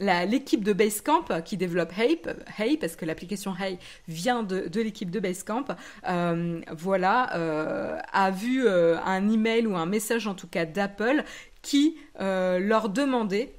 [0.00, 2.20] l'équipe de Basecamp qui développe Hey,
[2.58, 5.64] Hey parce que l'application Hey vient de, l'équipe de Basecamp,
[6.76, 11.24] voilà, a vu un email ou un message en tout cas d'Apple
[11.62, 13.54] qui leur demandait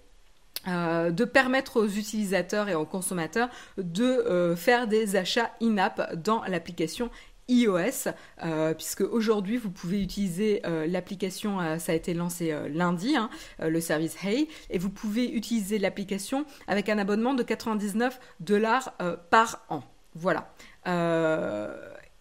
[0.67, 6.43] euh, de permettre aux utilisateurs et aux consommateurs de euh, faire des achats in-app dans
[6.43, 7.09] l'application
[7.49, 8.09] iOS,
[8.43, 13.29] euh, puisque aujourd'hui vous pouvez utiliser l'application, ça a été lancé lundi, hein,
[13.59, 18.95] le service Hey, et vous pouvez utiliser l'application avec un abonnement de 99 dollars
[19.29, 19.83] par an.
[20.13, 20.53] Voilà.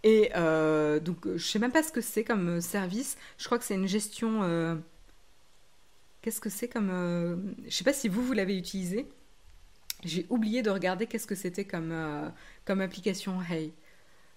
[0.03, 0.31] et
[1.01, 3.17] donc je sais même pas ce que c'est comme service.
[3.39, 4.43] Je crois que c'est une gestion
[6.27, 6.91] Qu'est-ce que c'est comme...
[6.91, 7.37] Euh,
[7.69, 9.07] je sais pas si vous, vous l'avez utilisé.
[10.05, 12.29] J'ai oublié de regarder qu'est-ce que c'était comme, euh,
[12.65, 13.73] comme application Hey.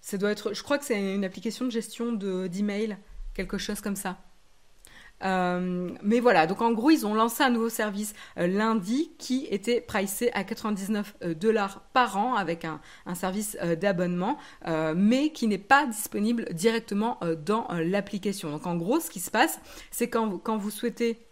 [0.01, 2.97] Je crois que c'est une application de gestion d'email,
[3.33, 4.17] quelque chose comme ça.
[5.21, 9.81] Euh, mais voilà, donc en gros, ils ont lancé un nouveau service lundi qui était
[9.81, 12.79] pricé à 99 dollars par an avec un,
[13.15, 14.37] service d'abonnement,
[14.95, 18.49] mais qui n'est pas disponible directement dans l'application.
[18.49, 19.59] Donc en gros, ce qui se passe,
[19.91, 21.28] c'est quand vous souhaitez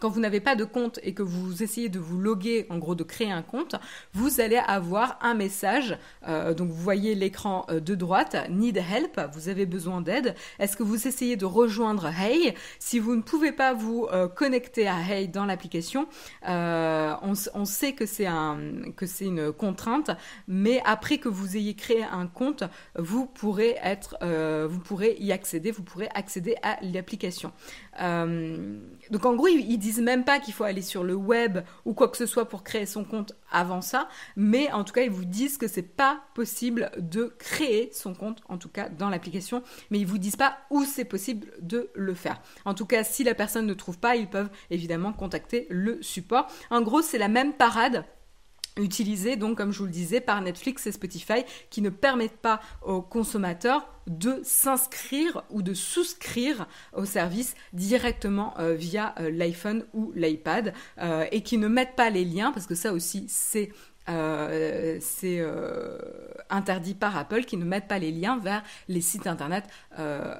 [0.00, 2.94] quand vous n'avez pas de compte et que vous essayez de vous loguer, en gros
[2.94, 3.76] de créer un compte,
[4.12, 5.96] vous allez avoir un message.
[6.28, 10.34] Euh, donc vous voyez l'écran euh, de droite, Need help, vous avez besoin d'aide.
[10.58, 12.54] Est-ce que vous essayez de rejoindre Hey?
[12.78, 16.06] Si vous ne pouvez pas vous euh, connecter à Hey dans l'application,
[16.42, 18.26] on, sait que c'est
[19.20, 20.10] une contrainte,
[20.48, 22.64] mais après que vous ayez créé un compte,
[22.96, 23.76] vous pourrez
[24.20, 27.52] vous pourrez y accéder, vous pourrez accéder à l'application.
[27.98, 32.08] Donc en gros, ils disent même pas qu'il faut aller sur le web ou quoi
[32.08, 35.24] que ce soit pour créer son compte avant ça, mais en tout cas, ils vous
[35.24, 39.98] disent que c'est pas possible de créer son compte, en tout cas dans l'application, mais
[40.00, 42.40] ils vous disent pas où c'est possible de le faire.
[42.64, 46.48] En tout cas, si la personne ne trouve pas, ils peuvent évidemment contacter le support.
[46.70, 48.04] En gros, c'est la même parade
[48.76, 52.60] utilisée donc comme je vous le disais par Netflix et Spotify qui ne permettent pas
[52.82, 60.12] aux consommateurs de s'inscrire ou de souscrire au service directement euh, via euh, l'iPhone ou
[60.14, 63.70] l'iPad euh, et qui ne mettent pas les liens parce que ça aussi c'est
[66.50, 69.64] interdit par Apple qui ne mettent pas les liens vers les sites internet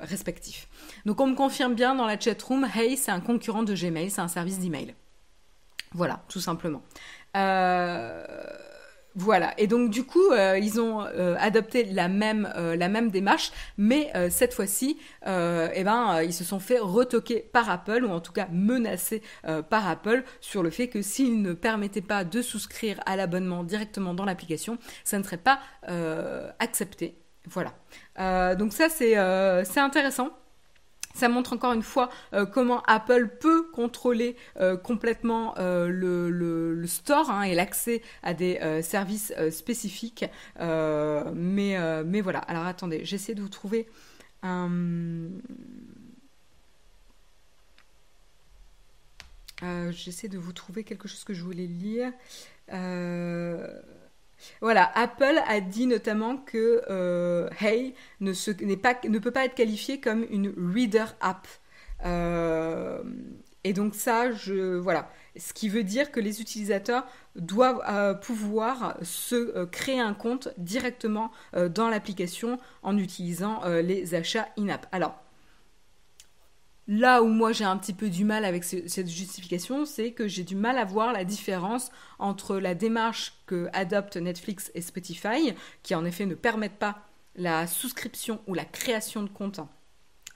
[0.03, 0.69] respectifs.
[1.07, 4.11] Donc on me confirme bien dans la chat room, Hey, c'est un concurrent de Gmail,
[4.11, 4.95] c'est un service d'email.
[5.95, 6.83] Voilà, tout simplement.
[9.17, 9.55] Voilà.
[9.59, 13.53] Et donc du coup, euh, ils ont euh, adopté la même euh, la même démarche,
[13.79, 18.33] mais cette fois-ci, eh ben, ils se sont fait retoquer par Apple ou en tout
[18.33, 19.23] cas menacés
[19.71, 24.15] par Apple sur le fait que s'ils ne permettaient pas de souscrire à l'abonnement directement
[24.15, 25.61] dans l'application, ça ne serait pas
[26.59, 27.19] accepté.
[27.47, 27.75] Voilà.
[28.55, 29.15] donc ça c'est
[29.65, 30.31] c'est intéressant.
[31.15, 37.31] Ça montre encore une fois euh, comment Apple peut contrôler euh, complètement euh, le, store
[37.31, 40.25] hein, et l'accès à des services spécifiques.
[40.59, 43.89] mais, mais voilà, alors attendez, j'essaie de vous trouver
[49.91, 52.13] j'essaie de vous trouver quelque chose que je voulais lire.
[54.61, 60.53] Voilà, Apple a dit notamment que euh, Hey ne, peut pas être qualifié comme une
[60.57, 61.47] reader app.
[62.05, 63.03] Euh,
[63.65, 68.99] et donc ça, je voilà, ce qui veut dire que les utilisateurs doivent euh, pouvoir
[69.03, 71.31] se créer un compte directement
[71.71, 74.87] dans l'application en utilisant les achats in-app.
[74.93, 75.24] Alors
[76.87, 80.45] Là où moi j'ai un petit peu du mal avec cette justification, c'est que j'ai
[80.45, 85.95] du mal à voir la différence entre la démarche que adoptent Netflix et Spotify, qui
[85.95, 86.99] en effet ne permettent pas
[87.37, 89.61] la souscription ou la création de compte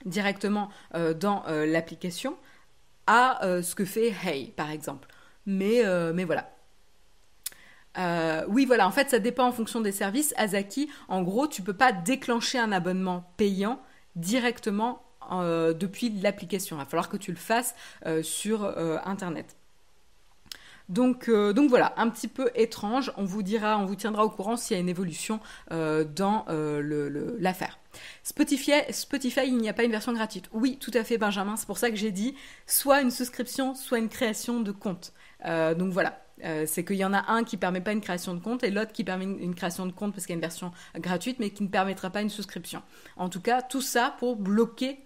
[0.05, 2.35] directement euh, dans euh, l'application,
[3.05, 5.07] à euh, ce que fait Hey par exemple.
[5.45, 5.83] Mais,
[6.25, 6.47] voilà.
[8.49, 10.33] oui, voilà, en fait, ça dépend en fonction des services.
[10.37, 13.81] Azaki, en gros, tu peux pas déclencher un abonnement payant
[14.15, 16.77] directement euh, depuis l'application.
[16.77, 19.55] Il va falloir que tu le fasses euh, sur euh, Internet.
[20.87, 23.13] Donc, donc, voilà, un petit peu étrange.
[23.15, 26.45] On vous dira, on vous tiendra au courant s'il y a une évolution dans
[27.37, 27.77] l'affaire.
[28.23, 30.49] Spotify, Spotify, il n'y a pas une version gratuite.
[30.51, 31.57] Oui, tout à fait, Benjamin.
[31.57, 32.33] C'est pour ça que j'ai dit
[32.65, 35.13] soit une souscription, soit une création de compte.
[35.45, 36.23] donc voilà.
[36.65, 38.91] c'est qu'il y en a un qui permet pas une création de compte et l'autre
[38.91, 41.61] qui permet une, création de compte parce qu'il y a une version gratuite mais qui
[41.61, 42.81] ne permettra pas une souscription.
[43.15, 44.97] En tout cas, tout ça pour bloquer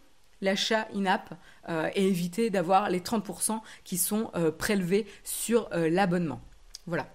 [0.43, 1.33] l'achat in-app
[1.69, 6.41] euh, et éviter d'avoir les 30% qui sont euh, prélevés sur euh, l'abonnement.
[6.85, 7.07] Voilà.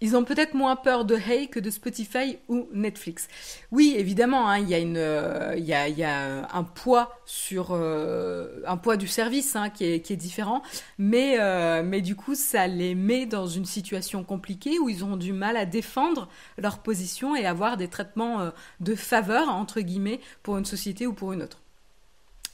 [0.00, 3.26] Ils ont peut-être moins peur de Hey que de Spotify ou Netflix.
[3.72, 7.70] Oui, évidemment, hein, il y a une, euh, y, a, y, a, un poids sur
[7.72, 10.62] euh, un poids du service hein, qui, est, qui, est, différent,
[10.98, 15.16] mais euh, mais du coup, ça les met dans une situation compliquée où ils ont
[15.16, 20.58] du mal à défendre leur position et avoir des traitements de faveur entre guillemets pour
[20.58, 21.60] une société ou pour une autre.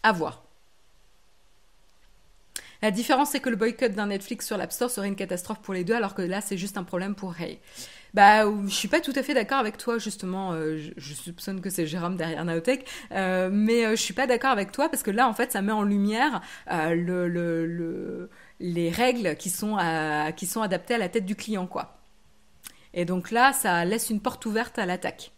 [0.02, 0.43] À voir.
[2.85, 5.73] La différence, c'est que le boycott d'un Netflix sur l'App Store serait une catastrophe pour
[5.73, 7.59] les deux, alors que là, c'est juste un problème pour Hey.
[8.12, 10.53] Bah, je suis pas tout à fait d'accord avec toi, justement.
[10.53, 14.51] Euh, je, soupçonne que c'est Jérôme derrière Naotech, euh, mais euh, je suis pas d'accord
[14.51, 18.29] avec toi parce que là, en fait, ça met en lumière le,
[18.61, 19.79] les règles qui sont,
[20.37, 21.97] qui sont adaptées à la tête du client, quoi.
[22.92, 25.33] Et donc là, ça laisse une porte ouverte à l'attaque.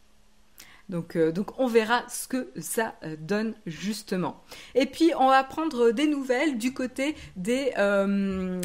[0.89, 4.43] Donc, euh, donc on verra ce que ça euh, donne justement.
[4.75, 8.61] Et puis on va prendre des nouvelles du côté des, euh,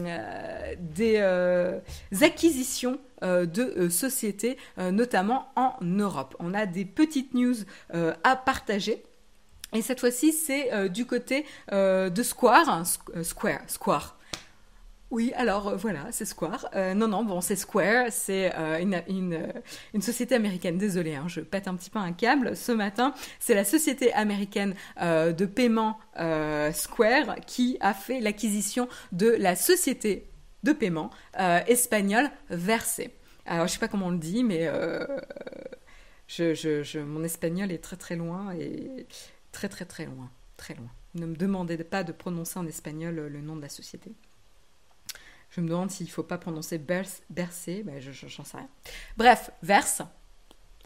[0.80, 6.36] des acquisitions de sociétés, notamment en Europe.
[6.40, 7.56] On a des petites news
[7.92, 9.04] à partager.
[9.74, 12.84] Et cette fois-ci, c'est du côté de Square,
[13.22, 14.18] Square, Square,
[15.12, 16.70] oui, alors euh, voilà, c'est Square.
[16.74, 20.78] Euh, non, non, bon, c'est Square, c'est euh, une, société américaine.
[20.78, 23.14] Désolée, hein, je pète un petit peu un câble ce matin.
[23.40, 26.00] C'est la société américaine de paiement
[26.74, 30.30] Square qui a fait l'acquisition de la société
[30.64, 31.12] de paiement
[31.68, 33.14] espagnole Versé.
[33.46, 34.70] Alors, je sais pas comment on le dit, mais
[36.96, 39.06] mon espagnol est très très loin et
[39.52, 40.90] très très très loin, très loin.
[41.16, 44.14] Ne me demandez pas de prononcer en espagnol le nom de la société.
[45.52, 48.70] Je me demande s'il ne faut pas prononcer bercer, ben je j'en sais rien.
[49.18, 50.02] Bref, verse,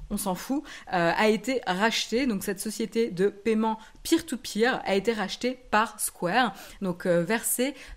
[0.10, 0.64] on s'en fout,
[0.94, 2.28] euh, a été racheté.
[2.28, 6.54] Donc cette société de paiement peer-to-peer a été rachetée par Square.
[6.82, 7.26] Donc euh,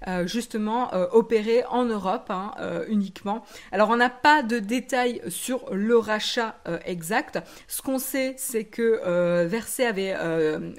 [0.06, 2.52] euh, justement opéré en Europe hein,
[2.88, 3.44] uniquement.
[3.72, 7.38] Alors on n'a pas de détails sur le rachat exact.
[7.66, 10.16] Ce qu'on sait, c'est que Versé avait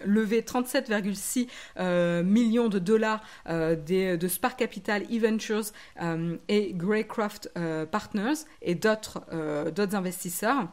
[0.05, 5.71] levé 37,6 millions de dollars de Spark Capital, E-Ventures
[6.47, 7.51] et Greycroft
[7.91, 9.21] Partners et d'autres
[9.93, 10.67] investisseurs.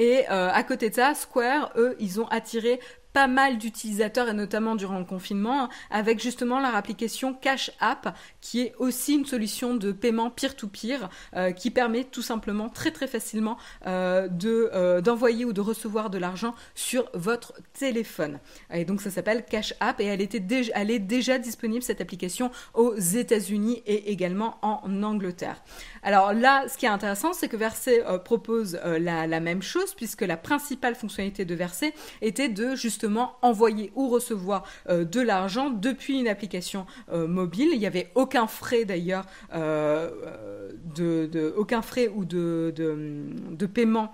[0.00, 2.80] Et euh, à côté de ça, Square, eux, ils ont attiré
[3.12, 8.60] pas mal d'utilisateurs et notamment durant le confinement avec justement leur application Cash App qui
[8.60, 13.56] est aussi une solution de paiement peer-to-peer euh, qui permet tout simplement très très facilement
[13.86, 18.38] euh, de euh, d'envoyer ou de recevoir de l'argent sur votre téléphone.
[18.72, 22.00] Et donc ça s'appelle Cash App et elle était déjà elle est déjà disponible cette
[22.00, 25.62] application aux États-Unis et également en Angleterre.
[26.02, 30.22] Alors là, ce qui est intéressant, c'est que Verset propose la, la même chose puisque
[30.22, 31.92] la principale fonctionnalité de Verset
[32.22, 32.99] était de justement
[33.42, 37.68] envoyer ou recevoir de l'argent depuis une application mobile.
[37.72, 44.12] Il n'y avait aucun frais d'ailleurs, de, aucun frais ou de, paiement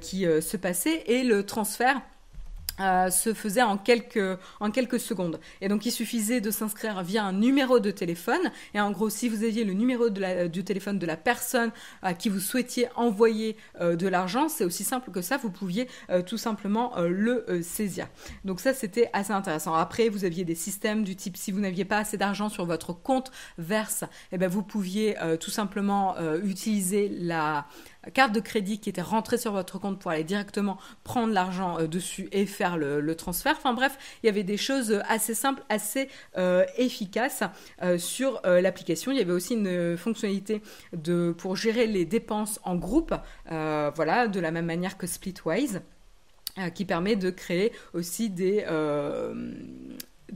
[0.00, 2.00] qui se passait et le transfert
[2.80, 5.38] euh, se faisait en quelques, en quelques secondes.
[5.60, 8.50] Et donc il suffisait de s'inscrire via un numéro de téléphone.
[8.74, 11.70] Et en gros, si vous aviez le numéro de la, du téléphone de la personne
[12.02, 15.88] à qui vous souhaitiez envoyer euh, de l'argent, c'est aussi simple que ça, vous pouviez
[16.10, 18.08] euh, tout simplement le saisir.
[18.44, 19.74] Donc ça, c'était assez intéressant.
[19.74, 22.92] Après, vous aviez des systèmes du type, si vous n'aviez pas assez d'argent sur votre
[22.92, 27.66] compte verse, eh ben, vous pouviez tout simplement utiliser la
[28.12, 31.86] carte de crédit qui était rentrée sur votre compte pour aller directement prendre l'argent euh,
[31.86, 33.54] dessus et faire le, transfert.
[33.56, 37.44] Enfin bref, il y avait des choses assez simples, assez euh, efficaces
[37.82, 39.12] euh, sur l'application.
[39.12, 40.60] Il y avait aussi une fonctionnalité
[41.38, 43.14] pour gérer les dépenses en groupe,
[43.48, 45.80] voilà, de la même manière que Splitwise
[46.74, 48.64] qui permet de créer aussi des,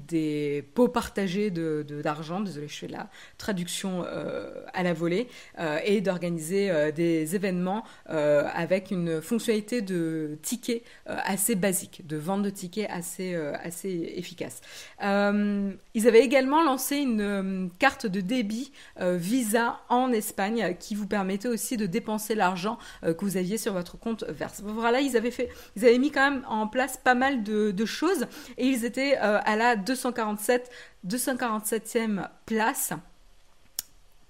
[0.06, 5.28] des pots partagés d'argent, de, d'argent désolé je fais la traduction euh, à la volée,
[5.58, 12.42] euh, et d'organiser euh, des événements avec une fonctionnalité de tickets assez basique, de vente
[12.42, 14.61] de tickets assez, assez efficace.
[15.00, 21.76] ils avaient également lancé une carte de débit Visa en Espagne qui vous permettait aussi
[21.76, 24.62] de dépenser l'argent que vous aviez sur votre compte Verse.
[24.64, 27.84] Voilà, ils avaient, fait, ils avaient mis quand même en place pas mal de, de
[27.84, 30.70] choses et ils étaient à la 247,
[31.07, 32.92] 247e place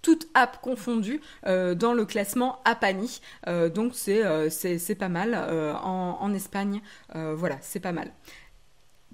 [0.00, 3.20] toute app confondue euh, dans le classement Apani.
[3.48, 5.34] Euh, donc euh, c'est pas mal
[5.82, 6.80] en, Espagne.
[7.14, 8.12] voilà, c'est pas mal.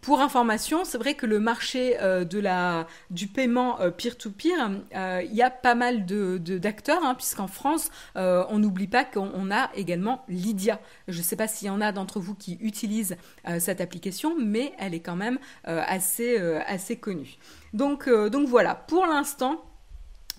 [0.04, 5.22] Pour information, c'est vrai que le marché euh, de la, du paiement euh, peer-to-peer, euh,
[5.24, 9.70] il y a pas mal de, d'acteurs, hein, puisqu'en France, on n'oublie pas qu'on a
[9.74, 10.78] également Lydia.
[11.08, 13.16] Je ne sais pas s'il y en a d'entre vous qui utilisent
[13.58, 17.36] cette application, mais elle est quand même assez, assez connue.
[17.72, 19.64] Donc, donc voilà, pour l'instant,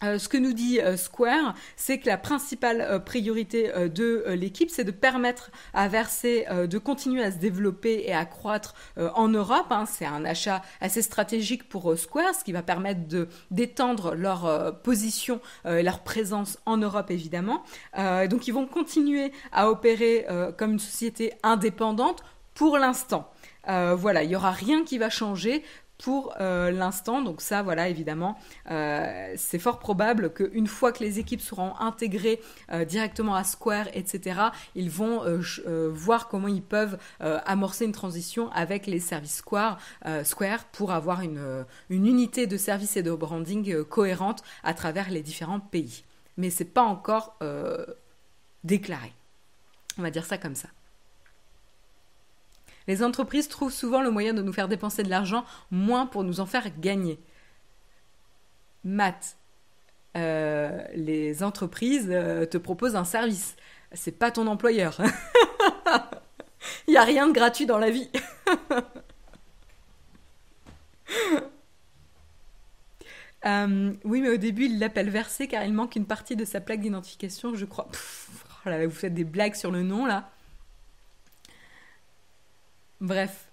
[0.03, 4.69] euh, ce que nous dit euh, Square, c'est que la principale euh, priorité de l'équipe,
[4.69, 9.67] c'est de permettre à Verser de continuer à se développer et à croître en Europe.
[9.69, 9.85] Hein.
[9.85, 15.39] C'est un achat assez stratégique pour Square, ce qui va permettre de d'étendre leur position
[15.65, 17.63] et leur présence en Europe, évidemment.
[18.29, 20.25] donc, ils vont continuer à opérer
[20.57, 23.31] comme une société indépendante pour l'instant.
[23.67, 25.63] voilà, il n'y aura rien qui va changer
[25.97, 27.21] pour euh, l'instant.
[27.21, 28.37] Donc ça, voilà, évidemment,
[28.71, 33.87] euh, c'est fort probable qu'une fois que les équipes seront intégrées euh, directement à Square,
[33.93, 34.39] etc.,
[34.75, 35.23] ils vont
[35.91, 42.05] voir comment ils peuvent amorcer une transition avec les services Square, pour avoir une, une,
[42.07, 46.03] unité de service et de branding cohérente à travers les différents pays.
[46.37, 47.37] Mais c'est pas encore
[48.63, 49.13] déclaré.
[49.97, 50.69] On va dire ça comme ça.
[52.87, 56.39] Les entreprises trouvent souvent le moyen de nous faire dépenser de l'argent moins pour nous
[56.39, 57.19] en faire gagner.
[58.83, 59.37] Matt,
[60.15, 63.55] euh, les entreprises euh, te proposent un service.
[63.93, 64.99] C'est pas ton employeur.
[66.87, 68.09] Il n'y a rien de gratuit dans la vie.
[73.45, 76.61] Euh, oui, mais au début, il l'appelle versé car il manque une partie de sa
[76.61, 77.87] plaque d'identification, je crois.
[78.65, 80.31] Oh vous faites des blagues sur le nom là.
[83.01, 83.47] Bref.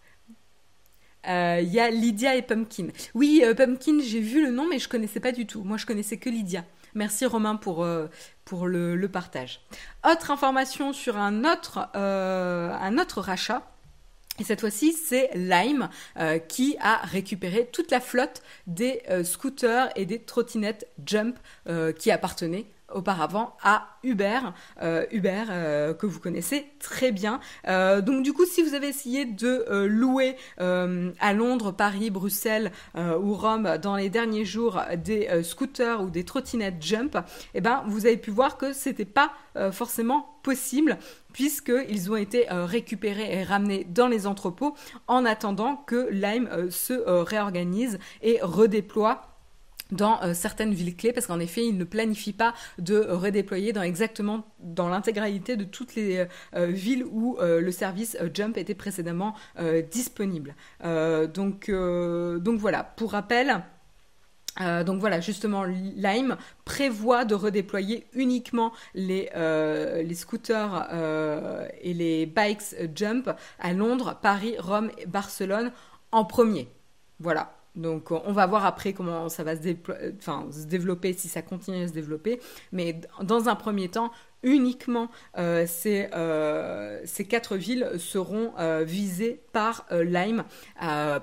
[1.25, 2.89] Il euh, y a Lydia et Pumpkin.
[3.15, 5.63] Oui, euh, Pumpkin, j'ai vu le nom, mais je connaissais pas du tout.
[5.63, 6.65] Moi, je connaissais que Lydia.
[6.95, 8.09] Merci Romain pour, euh,
[8.45, 9.61] pour le, le, partage.
[10.05, 13.69] Autre information sur un autre, un autre rachat.
[14.39, 15.91] Et cette fois-ci, c'est Lime
[16.49, 21.39] qui a récupéré toute la flotte des scooters et des trottinettes Jump
[21.99, 24.41] qui appartenaient auparavant à Uber,
[24.83, 27.41] euh, Uber euh, que vous connaissez très bien.
[27.69, 33.35] Euh, donc du coup, si vous avez essayé de louer à Londres, Paris, Bruxelles ou
[33.35, 37.19] Rome dans les derniers jours des scooters ou des trottinettes Jump,
[37.55, 39.33] eh ben vous avez pu voir que c'était pas
[39.71, 40.99] forcément possible
[41.33, 44.75] puisqu'ils ont été récupérés et ramenés dans les entrepôts
[45.07, 49.32] en attendant que Lime se réorganise et redéploie
[49.93, 54.45] dans certaines villes clés parce qu'en effet ils ne planifient pas de redéployer dans exactement
[54.61, 59.35] dans l'intégralité de toutes les villes où le service Jump était précédemment
[59.91, 60.55] disponible.
[60.83, 63.63] donc, donc voilà, pour rappel,
[64.61, 71.95] euh, donc voilà, justement, Lime prévoit de redéployer uniquement les, euh, les scooters euh, et
[71.95, 75.73] les bikes Jump à Londres, Paris, Rome et Barcelone
[76.11, 76.69] en premier.
[77.19, 77.55] Voilà.
[77.75, 81.93] Donc on va voir après comment ça va se, développer, si ça continue à se
[81.93, 82.39] développer.
[82.71, 84.11] Mais dans un premier temps,
[84.43, 90.45] uniquement euh, ces, euh, ces, quatre villes seront euh, visées par Lime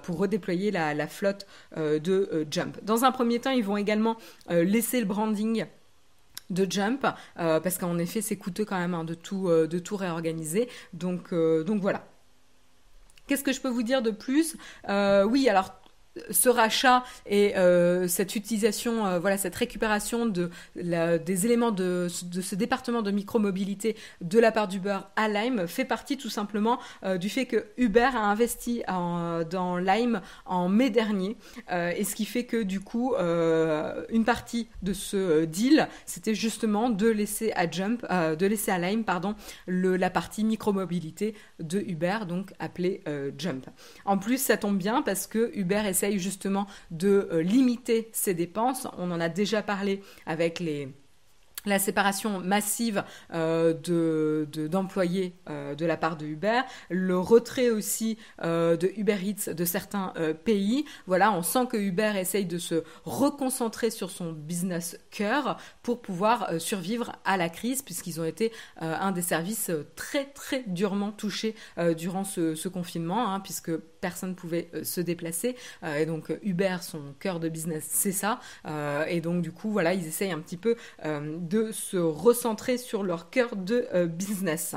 [0.04, 1.45] pour redéployer la, flotte
[1.78, 2.78] de Jump.
[2.84, 4.18] Dans un premier temps, ils vont également
[4.50, 5.66] laisser le branding
[6.50, 10.68] de Jump parce qu'en effet c'est coûteux quand même hein, de, tout, de réorganiser.
[10.93, 12.06] Donc voilà.
[13.28, 14.58] Qu'est-ce que je peux vous dire de plus?
[14.88, 15.80] Oui, alors
[16.30, 22.55] ce rachat et euh, cette utilisation, euh, voilà, cette récupération de, des éléments de, ce
[22.55, 27.30] département de micromobilité de la part d'Uber à Lime fait partie tout simplement euh, du
[27.30, 31.38] fait que Uber a investi dans Lime en mai dernier
[31.72, 37.07] et ce qui fait que du coup une partie de ce deal c'était justement de
[37.07, 39.36] laisser à Jump, de laisser à Lime pardon
[39.68, 43.01] la partie micromobilité de Uber donc appelée
[43.38, 43.68] Jump.
[44.05, 48.88] En plus ça tombe bien parce que Uber essaie justement de euh, limiter ses dépenses.
[48.97, 50.89] On en a déjà parlé avec les
[51.66, 53.03] la séparation massive
[53.34, 59.18] euh, de, d'employés euh, de la part de Uber, le retrait aussi euh, de Uber
[59.24, 60.86] Eats de certains pays.
[61.07, 66.60] Voilà, on sent que Uber essaye de se reconcentrer sur son business cœur pour pouvoir
[66.60, 71.55] survivre à la crise, puisqu'ils ont été un des services très très durement touchés
[71.97, 75.55] durant ce, confinement, hein, puisque personne ne pouvait se déplacer.
[75.97, 78.39] et donc Uber, son cœur de business, c'est ça.
[79.07, 80.76] et donc du coup, voilà, ils essayent un petit peu
[81.50, 84.76] de se recentrer sur leur cœur de euh, business.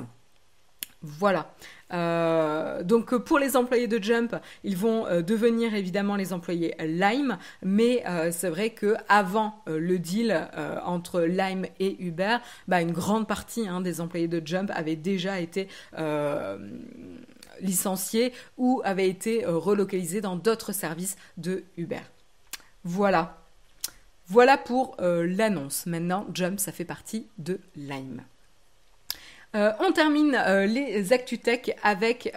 [1.02, 1.52] Voilà.
[1.92, 7.38] Euh, donc pour les employés de Jump, ils vont euh, devenir évidemment les employés Lime,
[7.62, 10.48] mais c'est vrai que avant le deal
[10.84, 15.40] entre Lime et Uber, bah, une grande partie hein, des employés de Jump avaient déjà
[15.40, 15.68] été
[17.60, 22.02] licenciés ou avaient été relocalisés dans d'autres services de Uber.
[22.84, 23.41] Voilà.
[24.26, 25.86] Voilà pour euh, l'annonce.
[25.86, 28.22] Maintenant, Jump, ça fait partie de Lime.
[29.54, 32.32] Euh, on termine euh, les ActuTech avec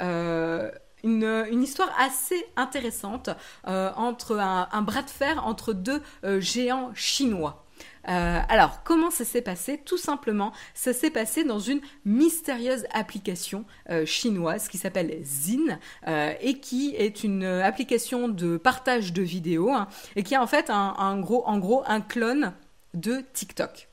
[1.04, 3.30] une, histoire assez intéressante
[3.66, 6.02] entre un, bras de fer entre deux
[6.40, 7.65] géants chinois.
[8.08, 13.66] Euh, alors, comment ça s'est passé Tout simplement, ça s'est passé dans une mystérieuse application
[13.90, 19.72] euh, chinoise qui s'appelle Zin euh, et qui est une application de partage de vidéos
[19.72, 22.54] hein, et qui est en fait un, gros, en gros un clone
[22.94, 23.90] de TikTok.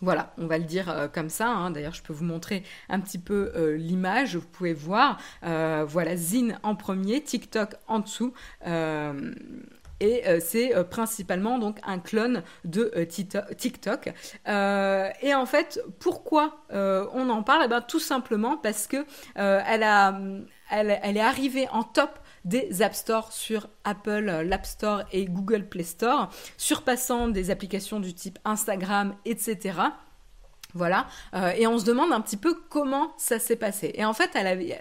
[0.00, 1.48] Voilà, on va le dire comme ça.
[1.48, 1.70] Hein.
[1.70, 4.36] D'ailleurs, je peux vous montrer un petit peu l'image.
[4.36, 5.18] Vous pouvez voir.
[5.40, 8.34] voilà, Zin en premier, TikTok en dessous
[10.04, 14.12] et euh, c'est euh, principalement donc un clone de euh, TikTok.
[14.46, 17.62] et en fait, pourquoi on en parle?
[17.64, 19.82] Eh ben, Tout simplement parce que elle,
[21.16, 26.28] est arrivée en top des App Store sur Apple, l'App Store et Google Play Store,
[26.58, 29.80] surpassant des applications du type Instagram, etc.
[30.76, 33.92] Voilà, euh, et on se demande un petit peu comment ça s'est passé.
[33.94, 34.36] Et en fait,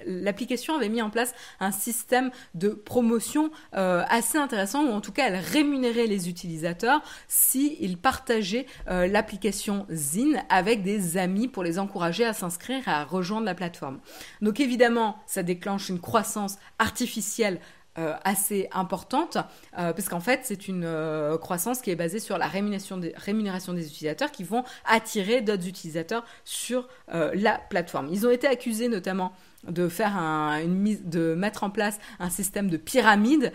[0.07, 5.11] l'application avait mis en place un système de promotion euh, assez intéressant, ou en tout
[5.11, 11.77] cas, elle rémunérait les utilisateurs s'ils partageaient euh, l'application Zine avec des amis pour les
[11.77, 13.99] encourager à s'inscrire et à rejoindre la plateforme.
[14.41, 17.59] Donc évidemment, ça déclenche une croissance artificielle
[17.99, 19.37] euh, assez importante,
[19.77, 23.85] euh, parce qu'en fait, c'est une euh, croissance qui est basée sur la rémunération des,
[23.87, 28.07] utilisateurs qui vont attirer d'autres utilisateurs sur la plateforme.
[28.11, 29.31] Ils ont été accusés notamment
[29.67, 33.53] de mettre en place un système de pyramide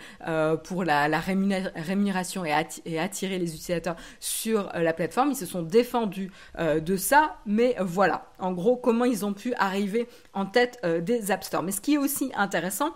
[0.63, 2.53] pour la, rémunération et,
[2.97, 5.31] attirer les utilisateurs sur la plateforme.
[5.31, 10.07] Ils se sont défendus de ça, mais voilà, en gros, comment ils ont pu arriver
[10.33, 11.63] en tête des App Store.
[11.63, 12.95] Mais ce qui est aussi intéressant,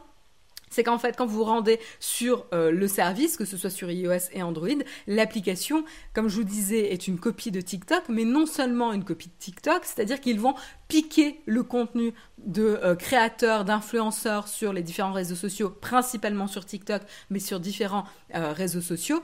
[0.74, 4.32] c'est qu'en fait, quand vous rendez sur euh, le service, que ce soit sur iOS
[4.32, 4.68] et Android,
[5.06, 9.28] l'application, comme je vous disais, est une copie de TikTok, mais non seulement une copie
[9.28, 10.56] de TikTok, c'est-à-dire qu'ils vont
[10.88, 17.04] piquer le contenu de euh, créateurs, d'influenceurs sur les différents réseaux sociaux, principalement sur TikTok,
[17.30, 19.22] mais sur différents euh, réseaux sociaux,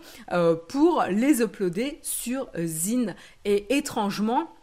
[0.67, 3.15] pour les uploader sur Zine.
[3.45, 4.53] Et étrangement,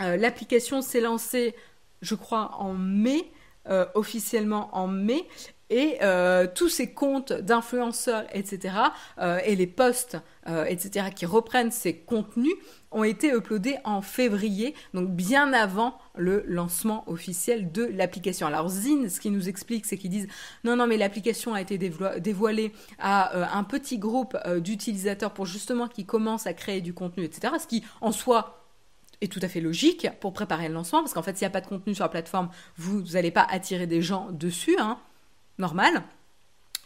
[0.00, 1.54] l'application s'est lancée,
[2.02, 3.30] je crois, en mai.
[3.94, 5.26] officiellement en mai
[5.68, 5.98] Et
[6.54, 8.74] tous ces comptes d'influenceurs, etc.,
[9.44, 12.54] et les posts, etc., qui reprennent ces contenus,
[12.96, 18.46] ont été uploadés en février, donc bien avant le lancement officiel de l'application.
[18.46, 20.28] Alors Zine, ce qu'ils nous explique, c'est qu'ils disent
[20.64, 25.44] non, non, mais l'application a été dévoilée à euh, un petit groupe euh, d'utilisateurs pour
[25.44, 27.52] justement qu'ils commencent à créer du contenu, etc.
[27.60, 28.64] Ce qui, en soi,
[29.20, 31.50] est tout à fait logique pour préparer le lancement, parce qu'en fait, s'il n'y a
[31.50, 34.98] pas de contenu sur la plateforme, vous n'allez pas attirer des gens dessus, hein,
[35.58, 36.02] normal.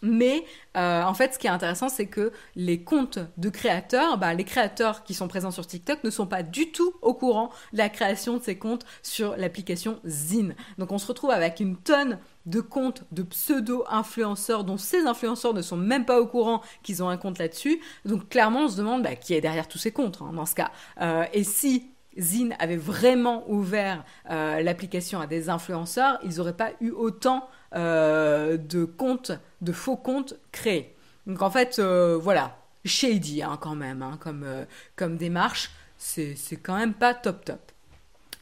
[0.02, 0.44] Mais
[0.76, 4.44] euh, en fait, ce qui est intéressant, c'est que les comptes de créateurs, bah, les
[4.44, 7.88] créateurs qui sont présents sur TikTok ne sont pas du tout au courant de la
[7.88, 10.54] création de ces comptes sur l'application Zine.
[10.78, 15.62] Donc on se retrouve avec une tonne de comptes de pseudo-influenceurs dont ces influenceurs ne
[15.62, 17.80] sont même pas au courant qu'ils ont un compte là-dessus.
[18.06, 20.54] Donc clairement, on se demande bah, qui est derrière tous ces comptes hein, dans ce
[20.54, 20.70] cas.
[21.02, 26.70] Euh, et si Zine avait vraiment ouvert euh, l'application à des influenceurs, ils n'auraient pas
[26.80, 30.96] eu autant euh, de comptes, de faux comptes créés.
[31.26, 34.64] Donc en fait, euh, voilà, shady hein, quand même, hein, comme, euh,
[34.96, 37.60] comme démarche, c'est quand même pas top top.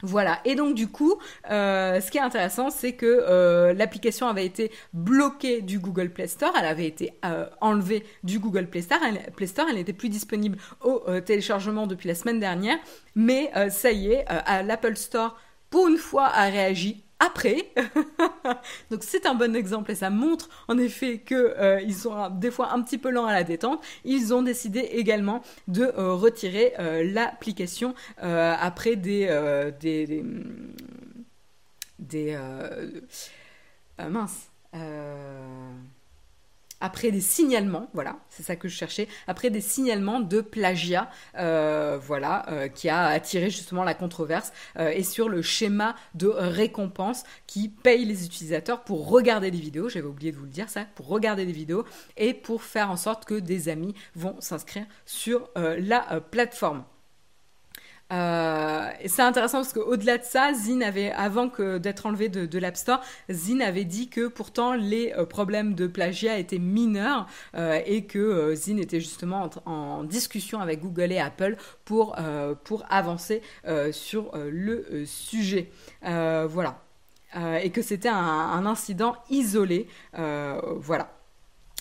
[0.03, 5.61] Voilà, et donc du coup, ce qui est intéressant, c'est que l'application avait été bloquée
[5.61, 7.19] du Google Play Store, elle avait été
[7.61, 9.01] enlevée du Google Play Store,
[9.35, 12.79] Play Store, elle n'était plus disponible au téléchargement depuis la semaine dernière,
[13.17, 14.25] mais ça y est,
[14.65, 15.37] l'Apple Store,
[15.69, 17.73] pour une fois, a réagi après.
[18.91, 22.73] Donc c'est un bon exemple et ça montre en effet qu'ils euh, sont des fois
[22.73, 23.83] un petit peu lents à la détente.
[24.05, 29.29] Ils ont décidé également de euh, retirer euh, l'application après des
[29.81, 30.25] des, des,
[31.99, 32.39] des
[33.99, 34.51] mince
[36.81, 41.99] après des signalements, voilà, c'est ça que je cherchais, après des signalements de plagiat, euh,
[42.01, 47.25] voilà, euh, qui a attiré justement la controverse, euh, et sur le schéma de récompense
[47.47, 50.85] qui paye les utilisateurs pour regarder des vidéos, j'avais oublié de vous le dire ça,
[50.95, 51.85] pour regarder des vidéos
[52.17, 56.85] et pour faire en sorte que des amis vont s'inscrire sur la plateforme.
[58.11, 62.77] Euh, c'est intéressant parce qu'au-delà de ça, Zine avait, avant que d'être enlevé de, l'App
[62.77, 68.07] Store, Zine avait dit que pourtant les euh, problèmes de plagiat étaient mineurs euh, et
[68.07, 72.17] que Zine était justement en, discussion avec Google et Apple pour,
[72.65, 73.43] pour avancer
[73.93, 75.71] sur le sujet.
[76.03, 76.81] voilà.
[77.63, 79.87] et que c'était un, un, incident isolé.
[80.13, 81.18] voilà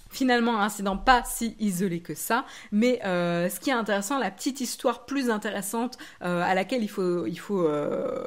[0.10, 4.62] finalement incident pas si isolé que ça, mais euh, ce qui est intéressant, la petite
[4.62, 8.26] histoire plus intéressante euh, à laquelle il faut, il faut euh,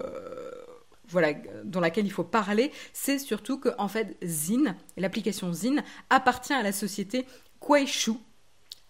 [1.09, 1.33] voilà,
[1.64, 6.62] dans laquelle il faut parler, c'est surtout que en fait Zine, l'application Zine, appartient à
[6.62, 7.26] la société
[7.61, 8.12] Kuaishu.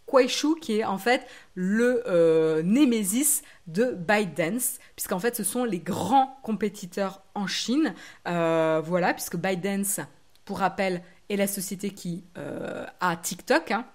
[0.07, 6.39] Kuaishu qui est en fait le némésis de ByteDance, puisqu'en fait ce sont les grands
[6.43, 7.95] compétiteurs en Chine.
[8.25, 10.01] voilà, puisque ByteDance,
[10.45, 13.71] pour rappel, et la société qui euh, a TikTok.
[13.71, 13.87] Hein.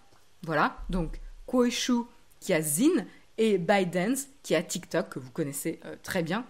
[0.42, 2.06] Voilà, donc Kuoishu
[2.40, 3.06] qui a Zine
[3.38, 6.46] et ByteDance qui a TikTok, que vous connaissez euh, très bien.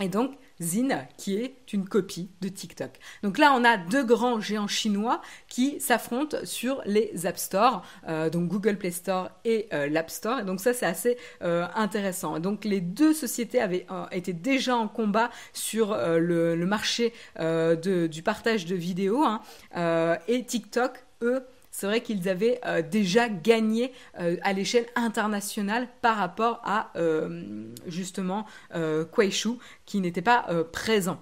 [0.00, 2.90] Et donc Zine qui est une copie de TikTok.
[3.22, 8.30] Donc là, on a deux grands géants chinois qui s'affrontent sur les App Store, euh,
[8.30, 10.40] donc Google Play Store et l'App Store.
[10.40, 12.38] Et donc ça, c'est assez intéressant.
[12.38, 18.74] Donc les deux sociétés avaient été déjà en combat sur le, marché du partage de
[18.74, 19.24] vidéos.
[19.24, 19.40] Hein.
[20.28, 21.44] et TikTok, eux,
[21.74, 27.66] c'est vrai qu'ils avaient euh, déjà gagné euh, à l'échelle internationale par rapport à euh,
[27.88, 28.46] justement
[29.12, 31.20] Kuaishu qui n'était pas présent.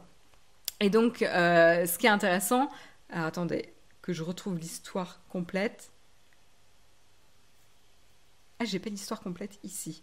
[0.80, 2.68] Et donc, ce qui est intéressant,
[3.08, 3.72] attendez
[4.02, 5.90] que je retrouve l'histoire complète.
[8.58, 10.02] Ah, j'ai pas l'histoire complète ici.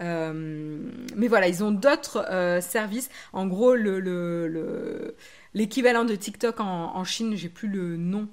[0.00, 3.10] mais voilà, ils ont d'autres services.
[3.32, 8.28] En gros, l'équivalent le, de TikTok en, en Chine, j'ai plus le nom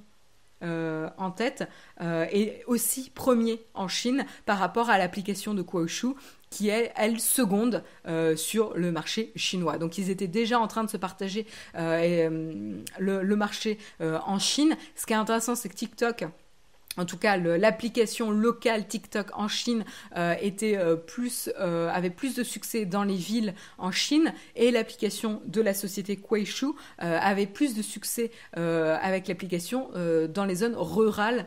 [0.63, 1.69] euh, en tête
[2.01, 6.15] euh, et aussi premier en Chine par rapport à l'application de Kuaoshu
[6.49, 9.77] qui est, elle, seconde euh, sur le marché chinois.
[9.77, 11.45] Donc ils étaient déjà en train de se partager
[11.75, 14.75] le, marché en Chine.
[14.95, 16.25] Ce qui est intéressant, c'est que TikTok
[16.97, 19.85] en tout cas l'application locale TikTok en Chine
[20.15, 20.97] euh, euh,
[21.59, 26.17] euh, avait plus de succès dans les villes en Chine et l'application de la société
[26.17, 26.67] Kuaishu
[26.97, 29.89] avait plus de succès avec l'application
[30.29, 31.45] dans les zones rurales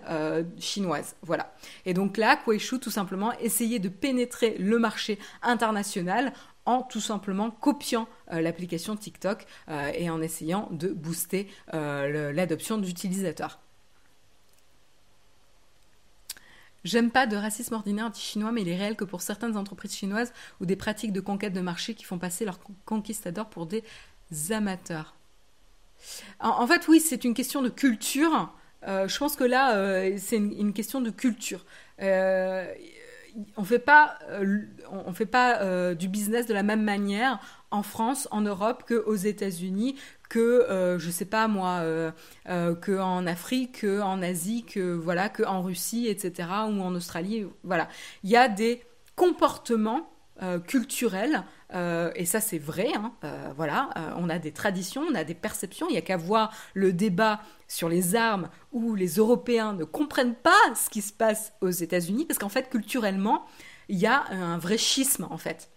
[0.58, 1.52] chinoises voilà
[1.86, 6.32] et donc là Kuaishu tout simplement essayait de pénétrer le marché international
[6.66, 9.46] en tout simplement copiant l'application TikTok
[9.94, 13.58] et en essayant de booster l'adoption d'utilisateurs.
[16.84, 20.32] J'aime pas de racisme ordinaire anti-chinois, mais il est réel que pour certaines entreprises chinoises
[20.60, 23.84] ou des pratiques de conquête de marché qui font passer leurs conquistadors pour des
[24.50, 25.14] amateurs.
[26.40, 28.54] en, fait, oui, c'est une question de culture.
[28.86, 31.66] je pense que là, c'est une, question de culture.
[31.98, 34.18] on fait pas,
[34.90, 39.96] on fait pas du business de la même manière en France, en Europe, qu'aux États-Unis,
[40.30, 42.10] que euh, je sais pas moi, euh,
[42.48, 46.48] euh, que en Afrique, que en Asie, que voilà, que en Russie, etc.
[46.68, 47.88] ou en Australie, voilà.
[48.22, 48.82] Il y a des
[49.16, 50.08] comportements
[50.66, 51.44] culturels
[52.14, 52.88] et ça c'est vrai.
[52.94, 53.12] Hein,
[53.56, 55.86] voilà, on a des traditions, on a des perceptions.
[55.90, 60.34] Il y a qu'à voir le débat sur les armes où les Européens ne comprennent
[60.34, 63.44] pas ce qui se passe aux États-Unis parce qu'en fait culturellement
[63.90, 65.68] il y a un vrai schisme en fait.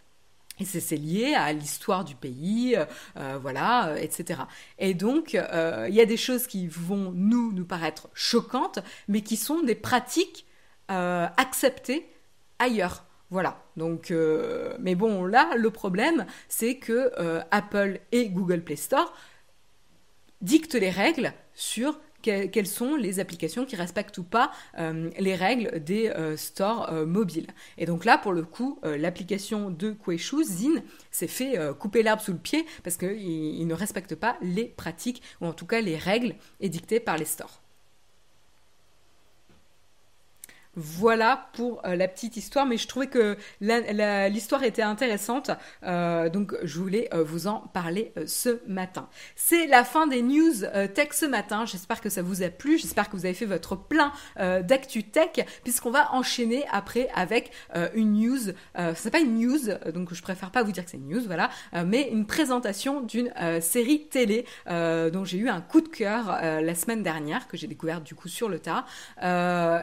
[0.59, 2.85] Et c'est lié à l'histoire du pays, euh,
[3.17, 4.41] euh, voilà, euh, etc.
[4.77, 9.35] Et donc, il y a des choses qui vont nous, nous paraître choquantes, mais qui
[9.35, 10.45] sont des pratiques
[10.87, 12.05] acceptées
[12.59, 13.03] ailleurs.
[13.31, 13.63] Voilà.
[13.77, 14.13] Donc,
[14.79, 17.11] mais bon, là, le problème, c'est que
[17.49, 19.11] Apple et Google Play Store
[20.41, 25.83] dictent les règles sur quelles sont les applications qui respectent ou pas euh, les règles
[25.83, 27.47] des euh, stores euh, mobiles.
[27.77, 32.31] Et donc là, pour le coup, l'application de Quayshoe, Zin, s'est fait couper l'herbe sous
[32.31, 36.35] le pied parce qu'il ne respecte pas les pratiques, ou en tout cas les règles
[36.59, 37.62] édictées par les stores.
[40.75, 45.51] Voilà pour euh, la petite histoire, mais je trouvais que l'histoire était intéressante,
[45.83, 49.07] euh, donc je voulais euh, vous en parler ce matin.
[49.35, 50.61] C'est la fin des news
[50.95, 51.65] tech ce matin.
[51.65, 55.45] J'espère que ça vous a plu, j'espère que vous avez fait votre plein d'actu tech,
[55.63, 57.51] puisqu'on va enchaîner après avec
[57.93, 58.53] une news.
[58.95, 59.59] c'est pas une news,
[59.93, 61.49] donc je préfère pas vous dire que c'est une news, voilà,
[61.85, 67.03] mais une présentation d'une série télé dont j'ai eu un coup de cœur la semaine
[67.03, 68.85] dernière que j'ai découvert du coup sur le tas.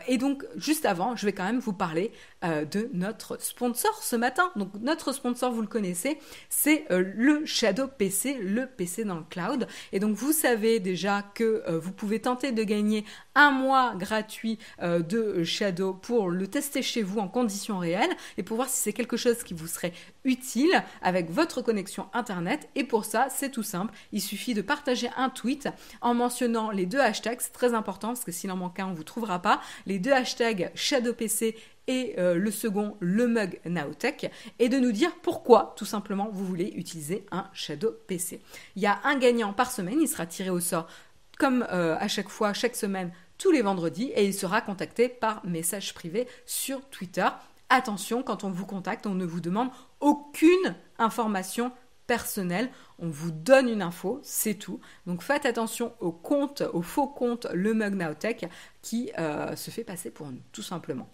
[0.09, 0.45] et donc
[0.87, 2.12] avant, je vais quand même vous parler
[2.43, 4.51] euh, de notre sponsor ce matin.
[4.57, 6.18] Donc notre sponsor, vous le connaissez,
[6.49, 9.66] c'est euh, le Shadow PC, le PC dans le cloud.
[9.93, 14.59] Et donc vous savez déjà que euh, vous pouvez tenter de gagner un mois gratuit
[14.80, 18.93] de Shadow pour le tester chez vous en conditions réelles et pour voir si c'est
[18.93, 19.93] quelque chose qui vous serait
[20.24, 22.68] utile avec votre connexion Internet.
[22.74, 23.95] Et pour ça, c'est tout simple.
[24.12, 25.68] Il suffit de partager un tweet
[26.01, 27.41] en mentionnant les deux hashtags.
[27.41, 29.61] C'est très important parce que s'il en manque un, on ne vous trouvera pas.
[29.86, 31.57] Les deux hashtags ShadowPC
[31.91, 34.30] et euh, le second, le mug Naotech,
[34.61, 38.41] et de nous dire pourquoi, tout simplement, vous voulez utiliser un Shadow PC.
[38.76, 40.86] Il y a un gagnant par semaine, il sera tiré au sort
[41.36, 45.45] comme euh, à chaque fois, chaque semaine, tous les vendredis, et il sera contacté par
[45.45, 47.26] message privé sur Twitter.
[47.70, 49.70] Attention, quand on vous contacte, on ne vous demande
[50.01, 51.72] aucune information
[52.07, 52.70] personnelle.
[52.99, 54.80] On vous donne une info, c'est tout.
[55.07, 58.47] Donc faites attention au compte, au faux compte Le Mug Nowtech
[58.82, 61.09] qui euh, se fait passer pour nous, tout simplement.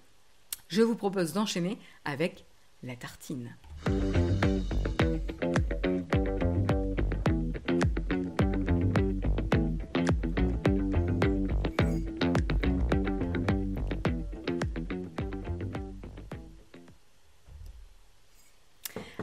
[0.69, 2.45] Je vous propose d'enchaîner avec
[2.83, 3.55] la tartine.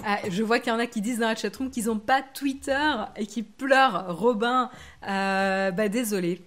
[0.05, 2.21] Ah, je vois qu'il y en a qui disent dans la chatroom qu'ils n'ont pas
[2.21, 4.17] Twitter et qui pleurent.
[4.17, 4.69] Robin,
[5.07, 6.41] euh, bah désolé.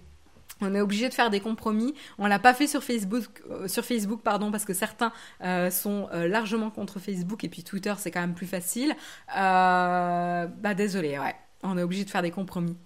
[0.61, 1.93] On est obligé de faire des compromis.
[2.17, 5.11] On l'a pas fait sur Facebook, euh, sur Facebook parce que certains
[5.43, 8.95] euh, sont largement contre Facebook et puis Twitter c'est quand même plus facile.
[9.27, 11.35] bah désolé, ouais.
[11.63, 12.77] On est obligé de faire des compromis.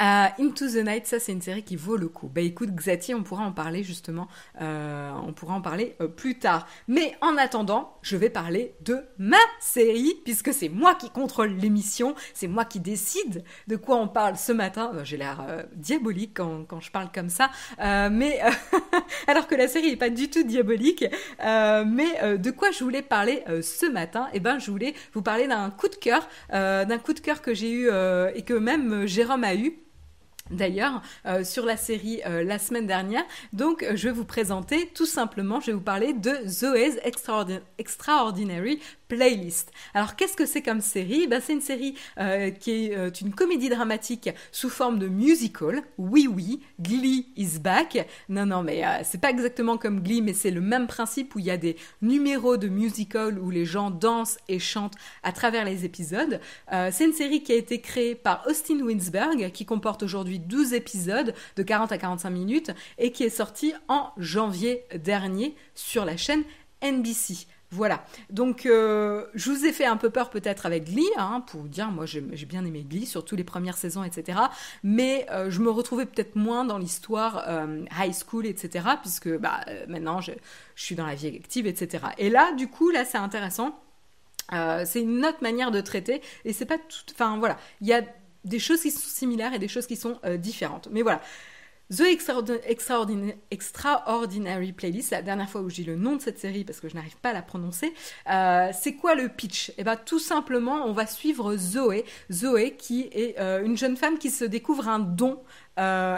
[0.00, 2.30] Euh, Into the Night, ça c'est une série qui vaut le coup.
[2.34, 4.28] Bah écoute Xati, on pourra en parler justement,
[4.62, 6.66] euh, on pourra en parler euh, plus tard.
[6.88, 12.14] Mais en attendant, je vais parler de ma série, puisque c'est moi qui contrôle l'émission,
[12.32, 14.92] c'est moi qui décide de quoi on parle ce matin.
[15.04, 18.40] J'ai l'air diabolique quand, quand, je parle comme ça, mais
[19.26, 21.04] alors que la série n'est pas du tout diabolique.
[21.40, 24.28] mais de quoi je voulais parler ce matin?
[24.32, 27.52] Eh ben je voulais vous parler d'un coup de cœur, d'un coup de cœur que
[27.52, 27.90] j'ai eu
[28.34, 29.78] et que même Jérôme a eu
[30.50, 33.24] d'ailleurs euh, sur la série euh, la semaine dernière.
[33.52, 36.98] Donc je vais vous présenter tout simplement, je vais vous parler de Zoé's
[37.78, 38.80] Extraordinary
[39.10, 39.72] Playlist.
[39.92, 41.26] Alors qu'est-ce que c'est comme série?
[41.26, 45.82] Ben, C'est une série euh, qui est une comédie dramatique sous forme de musical.
[45.98, 48.06] Oui oui, Glee is back.
[48.28, 51.44] Non non mais c'est pas exactement comme Glee mais c'est le même principe où il
[51.44, 55.84] y a des numéros de musical où les gens dansent et chantent à travers les
[55.84, 56.40] épisodes.
[56.70, 61.34] c'est une série qui a été créée par Austin Winsberg qui comporte aujourd'hui 12 épisodes
[61.56, 66.44] de 40 à 45 minutes et qui est sorti en janvier dernier sur la chaîne
[66.82, 67.46] NBC.
[67.72, 68.04] Voilà.
[68.30, 71.90] Donc, euh, je vous ai fait un peu peur peut-être avec Glee, hein, pour dire,
[71.90, 74.40] moi j'ai bien aimé Glee, surtout les premières saisons, etc.
[74.82, 78.84] Mais euh, je me retrouvais peut-être moins dans l'histoire euh, high school, etc.
[79.00, 80.32] Puisque bah, maintenant je,
[80.74, 82.04] je, suis dans la vie active, etc.
[82.18, 83.78] Et là, du coup, là c'est intéressant.
[84.50, 87.12] c'est une autre manière de traiter et c'est pas tout.
[87.12, 88.02] Enfin voilà, il y a
[88.44, 90.88] des choses qui sont similaires et des choses qui sont différentes.
[90.90, 91.20] Mais voilà.
[91.90, 92.02] The
[93.50, 96.94] Extraordinary, Playlist, la dernière fois où j'ai le nom de cette série parce que je
[96.94, 97.92] n'arrive pas à la prononcer,
[98.30, 99.72] euh, c'est quoi le pitch?
[99.76, 104.18] Eh bien tout simplement, on va suivre Zoé, Zoé qui est euh, une jeune femme
[104.18, 105.40] qui se découvre un don.
[105.78, 106.16] Euh...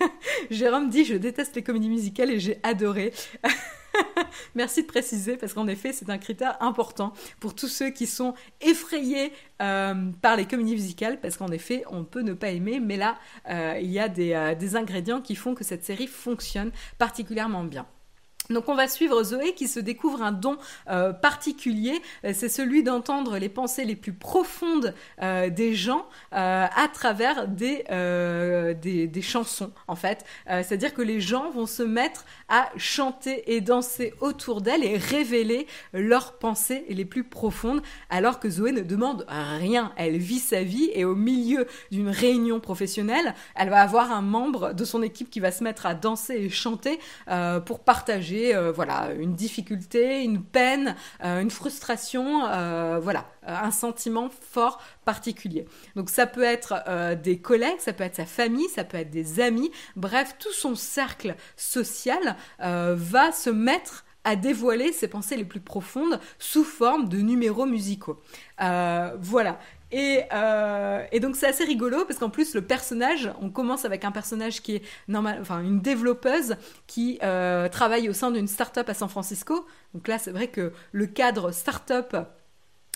[0.50, 3.12] Jérôme dit je déteste les comédies musicales et j'ai adoré.
[4.54, 8.34] Merci de préciser parce qu'en effet, c'est un critère important pour tous ceux qui sont
[8.60, 12.96] effrayés euh, par les comédies musicales parce qu'en effet, on peut ne pas aimer, mais
[12.96, 13.16] là,
[13.48, 17.86] euh, il y a euh, des ingrédients qui font que cette série fonctionne particulièrement bien.
[18.50, 20.56] Donc on va suivre Zoé qui se découvre un don
[20.90, 26.88] euh, particulier, euh, c'est celui d'entendre les pensées les plus profondes euh, des gens à
[26.92, 27.84] travers des,
[28.80, 30.24] des, chansons en fait.
[30.46, 35.66] C'est-à-dire que les gens vont se mettre à chanter et danser autour d'elle et révéler
[35.92, 39.92] leurs pensées les plus profondes alors que Zoé ne demande rien.
[39.96, 44.72] Elle vit sa vie et au milieu d'une réunion professionnelle, elle va avoir un membre
[44.72, 46.98] de son équipe qui va se mettre à danser et chanter
[47.66, 54.30] pour partager euh, voilà une difficulté, une peine, euh, une frustration, euh, voilà un sentiment
[54.30, 55.66] fort particulier.
[55.96, 56.84] Donc ça peut être
[57.22, 60.76] des collègues, ça peut être sa famille, ça peut être des amis, bref tout son
[60.76, 67.18] cercle social va se mettre à dévoiler ses pensées les plus profondes sous forme de
[67.18, 68.20] numéros musicaux.
[68.58, 69.58] voilà.
[69.94, 74.12] Euh, et, donc c'est assez rigolo parce qu'en plus le personnage, on commence avec un
[74.12, 78.94] personnage qui est normal, enfin une développeuse qui euh, travaille au sein d'une start-up à
[78.94, 79.66] San Francisco.
[79.94, 82.16] Donc là c'est vrai que le cadre start-up,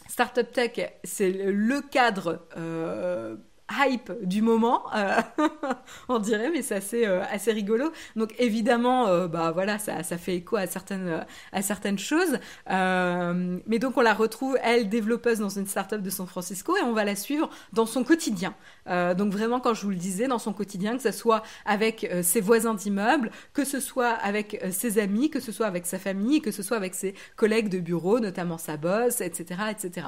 [0.09, 3.37] start-up tech, c'est le cadre euh,
[3.71, 5.21] hype du moment, euh,
[6.09, 7.91] on dirait, mais c'est assez, euh, rigolo.
[8.15, 12.39] Donc évidemment, euh, bah voilà, ça, ça fait écho à certaines, à certaines choses.
[12.69, 16.93] mais donc on la retrouve, elle, développeuse dans une startup de San Francisco, et on
[16.93, 18.55] va la suivre dans son quotidien.
[18.87, 22.41] donc vraiment, quand je vous le disais, dans son quotidien, que ce soit avec ses
[22.41, 26.51] voisins d'immeuble, que ce soit avec ses amis, que ce soit avec sa famille, que
[26.51, 30.07] ce soit avec ses collègues de bureau, notamment sa boss, etc., etc.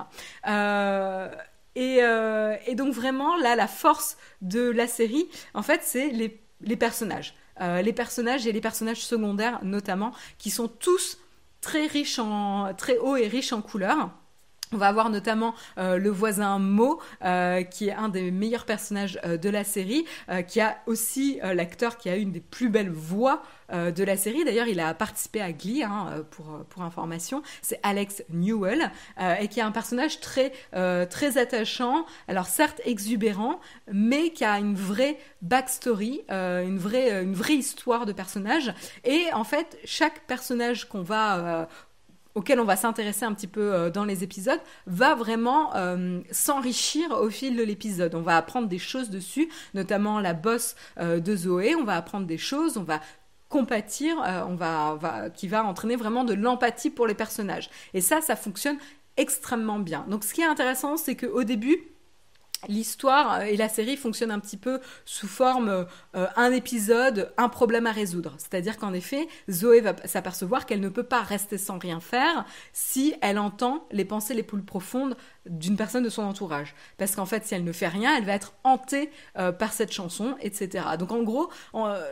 [1.79, 7.35] Euh, et, donc vraiment, là, la force de la série, en fait, c'est les, personnages.
[7.61, 11.19] Euh, les personnages et les personnages secondaires notamment, qui sont tous
[11.61, 14.11] très riches en, très hauts et riches en couleurs.
[14.73, 17.01] On va avoir notamment euh, le voisin Mo,
[17.71, 20.05] qui est un des meilleurs personnages de la série,
[20.47, 24.47] qui a aussi l'acteur qui a une des plus belles voix euh, de la série.
[24.47, 27.43] D'ailleurs, il a participé à Glee, hein, euh, pour, euh, pour information.
[27.61, 28.91] C'est Alex Newell,
[29.41, 30.53] et qui est un personnage très,
[31.11, 33.61] très attachant, alors certes exubérant,
[33.93, 38.73] mais qui a une vraie backstory, une, vraie, une vraie histoire de personnage.
[39.05, 41.69] Et en fait, chaque personnage qu'on va
[42.39, 45.73] auquel on va s'intéresser un petit peu dans les épisodes, va vraiment
[46.31, 48.15] s'enrichir au fil de l'épisode.
[48.15, 52.39] On va apprendre des choses dessus, notamment la bosse de Zoé, on va apprendre des
[52.39, 53.01] choses, on va
[53.49, 57.71] compatir, euh, qui va entraîner vraiment de l'empathie pour les personnages.
[57.95, 58.77] Et ça, ça fonctionne
[59.17, 60.05] extrêmement bien.
[60.09, 61.79] Donc ce qui est intéressant, c'est qu'au début,
[62.67, 65.87] l'histoire et la série fonctionnent un petit peu sous forme
[66.17, 68.35] euh, un épisode, un problème à résoudre.
[68.39, 73.15] C'est-à-dire qu'en effet, Zoé va s'apercevoir qu'elle ne peut pas rester sans rien faire si
[73.21, 76.75] elle entend les pensées les plus profondes d'une personne de son entourage.
[76.97, 79.93] Parce qu'en fait, si elle ne fait rien, elle va être hantée euh, par cette
[79.93, 80.85] chanson, etc.
[80.99, 81.51] Donc en gros,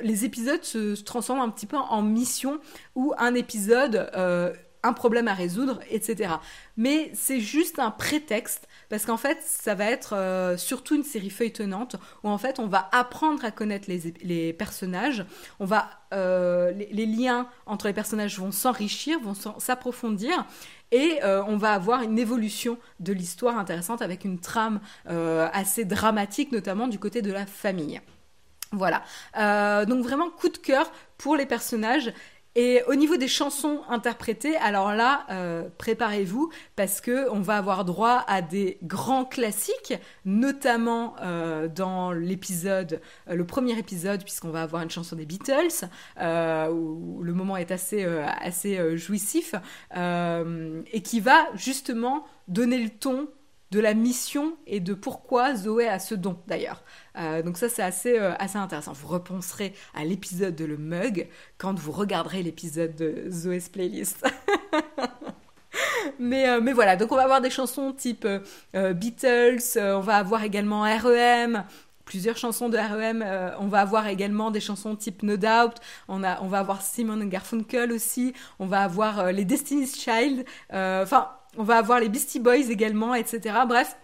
[0.03, 2.61] les épisodes se, transforment un petit peu en mission
[2.95, 4.11] où un épisode...
[4.15, 4.55] Euh,
[4.87, 6.35] un problème à résoudre, etc.
[6.77, 11.31] Mais c'est juste un prétexte parce qu'en fait, ça va être euh, surtout une série
[11.31, 15.25] feuilletonnante où en fait, on va apprendre à connaître les, personnages,
[15.59, 20.47] on va euh, les, liens entre les personnages vont s'enrichir, vont s'approfondir.
[20.93, 26.53] Et euh, on va avoir une évolution de l'histoire intéressante avec une trame assez dramatique,
[26.53, 28.01] notamment du côté de la famille.
[28.73, 29.05] Voilà.
[29.85, 32.13] donc vraiment coup de cœur pour les personnages
[32.59, 37.85] et au niveau des chansons interprétées, alors là, euh, préparez-vous parce que on va avoir
[37.85, 39.93] droit à des grands classiques,
[40.25, 45.85] notamment euh, dans l'épisode, euh, le premier épisode, puisqu'on va avoir une chanson des Beatles
[46.73, 49.55] où le moment est assez assez jouissif
[49.95, 53.29] et qui va justement donner le ton
[53.71, 56.85] de la mission et de pourquoi Zoé a ce don d'ailleurs.
[57.17, 58.93] Euh, donc ça c'est assez, euh, assez intéressant.
[58.93, 64.27] Vous repenserez à l'épisode de Le Mug quand vous regarderez l'épisode de Zoé's Playlist.
[66.19, 68.27] mais, euh, mais voilà, donc on va avoir des chansons type
[68.75, 71.65] Beatles, on va avoir également REM,
[72.05, 73.25] plusieurs chansons de REM.
[73.61, 75.77] on va avoir également des chansons type No Doubt.
[76.09, 78.33] On, a, on va avoir Simon Garfunkel aussi.
[78.59, 80.45] On va avoir les Destiny's Child.
[80.71, 83.57] Enfin, on va avoir les Beastie Boys également, etc.
[83.67, 83.97] Bref,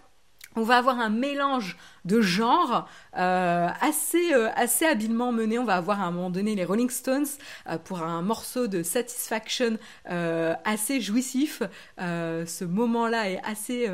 [0.55, 2.87] on va avoir un mélange de genres
[3.17, 5.59] euh, assez, euh, assez habilement mené.
[5.59, 7.25] On va avoir à un moment donné les Rolling Stones
[7.69, 11.63] euh, pour un morceau de Satisfaction assez jouissif.
[11.97, 13.89] ce moment-là est assez,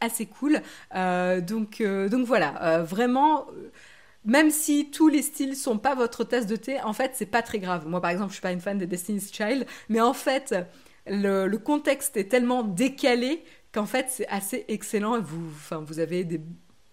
[0.00, 0.60] assez cool.
[0.92, 3.46] donc, donc voilà, vraiment
[4.24, 7.42] même si tous les styles sont pas votre tasse de thé, en fait, c'est pas
[7.42, 7.86] très grave.
[7.88, 10.54] Moi, par exemple, je suis pas une fan de Destiny's Child, mais en fait,
[11.06, 13.42] le, le contexte est tellement décalé
[13.72, 15.20] qu'en fait c'est assez excellent.
[15.20, 16.40] Vous, enfin, vous avez des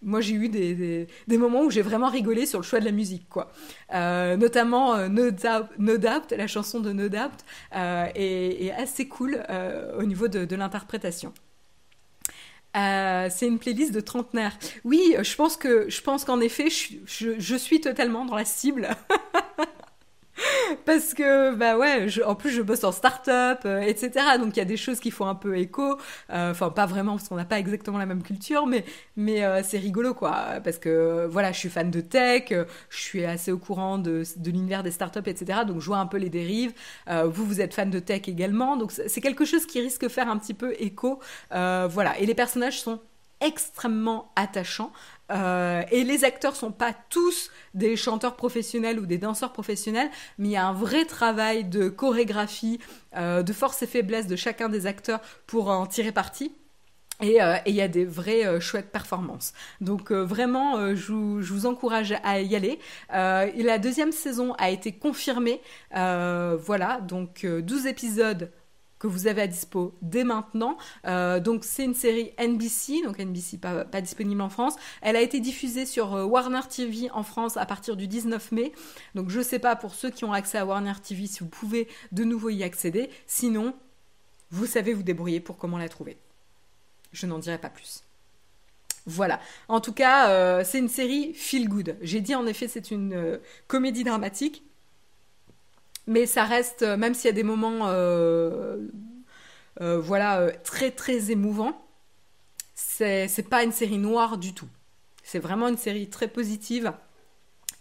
[0.01, 3.27] moi j'ai eu des, moments où j'ai vraiment rigolé sur le choix de la musique
[3.29, 3.51] quoi
[3.93, 7.43] euh, notamment euh, no, Doubt, la chanson de No Doubt
[7.75, 9.43] euh, est, assez cool
[9.97, 11.33] au niveau de, l'interprétation
[12.73, 14.57] c'est une playlist de trentenaires.
[14.85, 18.87] Oui, je pense que je pense qu'en effet, je, suis totalement dans la cible.
[20.85, 24.61] parce que bah ouais en plus je bosse en start-up euh, etc donc il y
[24.61, 25.97] a des choses qui font un peu écho.
[26.31, 28.85] Euh, enfin pas vraiment parce qu'on n'a pas exactement la même culture mais
[29.15, 30.59] mais euh, c'est rigolo quoi.
[30.63, 34.51] Parce que voilà je suis fan de tech je suis assez au courant de, de
[34.51, 36.73] l'univers des start-up etc donc je vois un peu les dérives.
[37.07, 38.77] Vous vous êtes fan de tech également.
[38.77, 41.19] Donc c'est quelque chose qui risque de faire un petit peu écho.
[41.51, 42.17] Voilà.
[42.19, 42.99] Et les personnages sont
[43.41, 44.91] extrêmement attachants.
[45.31, 50.49] Euh, et les acteurs sont pas tous des chanteurs professionnels ou des danseurs professionnels, mais
[50.49, 52.79] il y a un vrai travail de chorégraphie,
[53.15, 56.53] euh, de force et faiblesse de chacun des acteurs pour en tirer parti.
[57.21, 59.51] Et euh, il y a des vraies chouettes performances.
[59.81, 62.79] Donc vraiment, je vous, encourage à y aller.
[63.09, 65.61] la deuxième saison a été confirmée.
[65.91, 68.49] voilà, donc 12 épisodes
[68.99, 70.77] que vous avez à dispo dès maintenant.
[71.07, 74.75] Euh, donc c'est une série NBC, donc NBC pas, disponible en France.
[75.01, 78.73] Elle a été diffusée sur euh, Warner TV en France à partir du 19 mai.
[79.15, 81.87] Donc je sais pas pour ceux qui ont accès à Warner TV si vous pouvez
[82.11, 83.09] de nouveau y accéder.
[83.25, 83.73] Sinon,
[84.51, 86.17] vous savez vous débrouiller pour comment la trouver.
[87.13, 88.03] Je n'en dirai pas plus.
[89.05, 89.39] Voilà.
[89.69, 91.95] En tout cas, euh, c'est une série feel good.
[92.01, 94.63] J'ai dit en effet c'est une comédie dramatique
[96.09, 98.77] mais ça reste, euh, même s'il y a des moments, euh,
[99.79, 101.85] euh, voilà, très très émouvants,
[102.73, 104.67] c'est pas une série noire du tout.
[105.23, 106.91] C'est vraiment une série très positive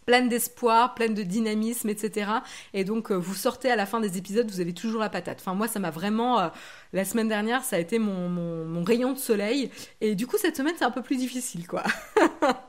[0.05, 2.31] pleine d'espoir, pleine de dynamisme, etc.
[2.72, 5.39] Et donc vous sortez à la fin des épisodes, vous avez toujours la patate.
[5.41, 6.51] Enfin moi ça m'a vraiment,
[6.95, 9.70] la semaine dernière ça a été mon, mon, rayon de soleil.
[10.01, 11.83] Et du coup cette semaine c'est un peu plus difficile quoi.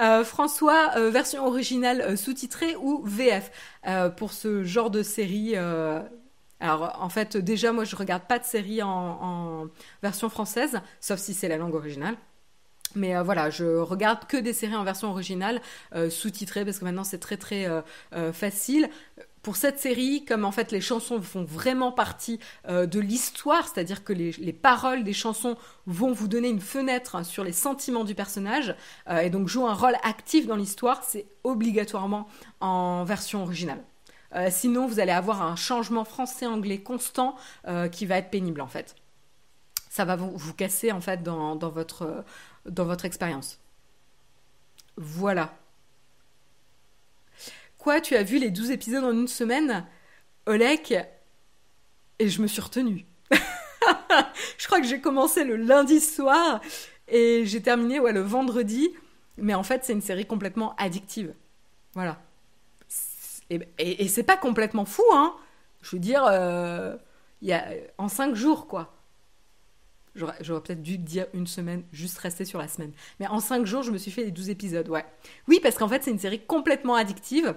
[0.00, 3.50] Euh, François, euh, version originale euh, sous-titrée ou VF
[4.16, 5.56] pour ce genre de série
[6.60, 9.68] alors en fait déjà moi je regarde pas de série en,
[10.02, 12.16] version française, sauf si c'est la langue originale.
[12.94, 15.62] Mais voilà, je regarde que des séries en version originale,
[16.10, 17.66] sous-titrées, parce que maintenant c'est très très
[18.32, 18.90] facile
[19.48, 22.38] pour cette série, comme en fait les chansons font vraiment partie
[22.68, 27.44] euh, de l'histoire, c'est-à-dire que les, paroles des chansons vont vous donner une fenêtre sur
[27.44, 28.74] les sentiments du personnage,
[29.08, 32.28] euh, et donc jouent un rôle actif dans l'histoire, c'est obligatoirement
[32.60, 33.82] en version originale.
[34.34, 37.34] Euh, sinon, vous allez avoir un changement français-anglais constant
[37.90, 38.96] qui va être pénible en fait.
[39.88, 42.22] Ça va vous, vous casser en fait dans, dans votre,
[42.66, 43.58] dans votre expérience.
[44.98, 45.54] Voilà.
[47.78, 49.86] Quoi, tu as vu les 12 épisodes en une semaine
[50.46, 50.94] Olek
[52.18, 53.06] Et je me suis retenue.
[54.58, 56.60] je crois que j'ai commencé le lundi soir
[57.06, 58.90] et j'ai terminé ouais, le vendredi.
[59.36, 61.32] Mais en fait, c'est une série complètement addictive.
[61.94, 62.20] Voilà.
[63.50, 65.34] Et, c'est pas complètement fou, hein.
[65.80, 66.96] Je veux dire, euh,
[67.40, 67.64] y a,
[67.96, 68.97] en 5 jours, quoi.
[70.14, 72.92] J'aurais peut-être dû dire une semaine, juste rester sur la semaine.
[73.20, 74.90] Mais en 5 jours, je me suis fait les 12 épisodes.
[75.46, 77.54] Oui, parce qu'en fait, c'est une série complètement addictive.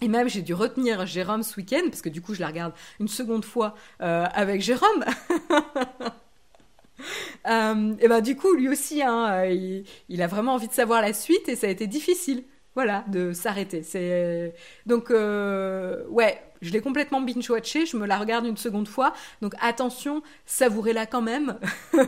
[0.00, 2.72] Et même j'ai dû retenir Jérôme ce week-end, parce que du coup je la regarde
[3.00, 5.04] une seconde fois euh, avec Jérôme.
[7.48, 11.02] euh, et ben du coup lui aussi, hein, il, il, a vraiment envie de savoir
[11.02, 12.44] la suite et ça a été difficile,
[12.74, 13.82] voilà, de s'arrêter.
[13.82, 14.54] C'est
[14.86, 19.12] donc euh, ouais, je l'ai complètement binge-watché, je me la regarde une seconde fois,
[19.42, 21.58] donc attention, savourez-la quand même.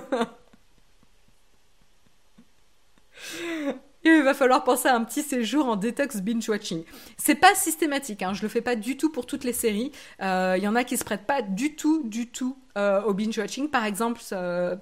[4.05, 6.85] il va falloir penser à un petit séjour en détox binge watching.
[7.17, 9.93] C'est pas systématique, hein, je le fais pas du tout pour toutes les séries.
[10.21, 13.15] Il euh, y en a qui se prêtent pas du tout, du tout euh, au
[13.15, 13.69] binge watching.
[13.69, 14.21] Par exemple,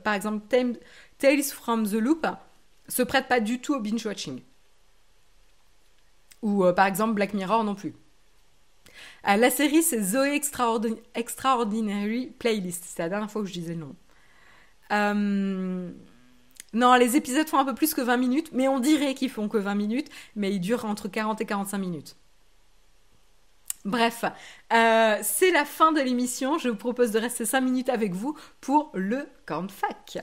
[0.04, 0.46] par exemple,
[1.18, 2.26] Tales from the Loop
[2.88, 4.40] se prête pas du tout au binge watching.
[6.42, 7.94] Ou par exemple Black Mirror non plus.
[9.24, 10.40] la série c'est Zoé
[11.14, 12.84] Extraordinary Playlist.
[12.86, 13.96] C'est la dernière fois que je disais le nom.
[16.74, 19.48] Non, les épisodes font un peu plus que 20 minutes, mais on dirait qu'ils font
[19.48, 22.16] que 20 minutes, mais ils durent entre 40 et 45 minutes.
[23.84, 24.24] Bref,
[24.72, 26.58] euh, c'est la fin de l'émission.
[26.58, 30.18] Je vous propose de rester 5 minutes avec vous pour le camp fac.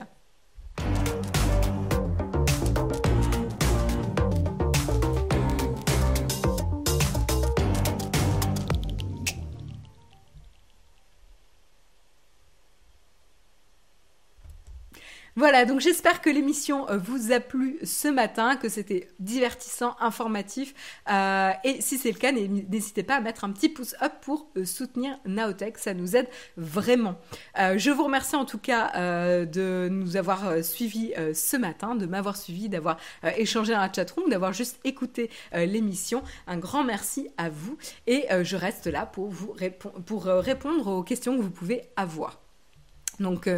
[15.38, 20.72] Voilà, donc j'espère que l'émission euh, vous a plu ce matin, que c'était divertissant, informatif.
[21.10, 24.48] Euh, et si c'est le cas, n'hésitez pas à mettre un petit pouce up pour
[24.56, 26.26] euh, soutenir Naotech, ça nous aide
[26.56, 27.16] vraiment.
[27.54, 28.92] je vous remercie en tout cas
[29.44, 32.96] de nous avoir suivis ce matin, de m'avoir suivi, d'avoir
[33.36, 36.22] échangé dans la chatroom, d'avoir juste écouté l'émission.
[36.46, 37.76] Un grand merci à vous
[38.06, 39.54] et je reste là pour vous
[40.06, 42.40] pour répondre aux questions que vous pouvez avoir.
[43.20, 43.48] Donc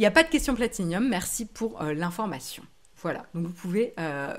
[0.00, 2.62] il n'y a pas de question platinium, merci pour euh, l'information.
[3.02, 4.34] Voilà, donc vous pouvez euh,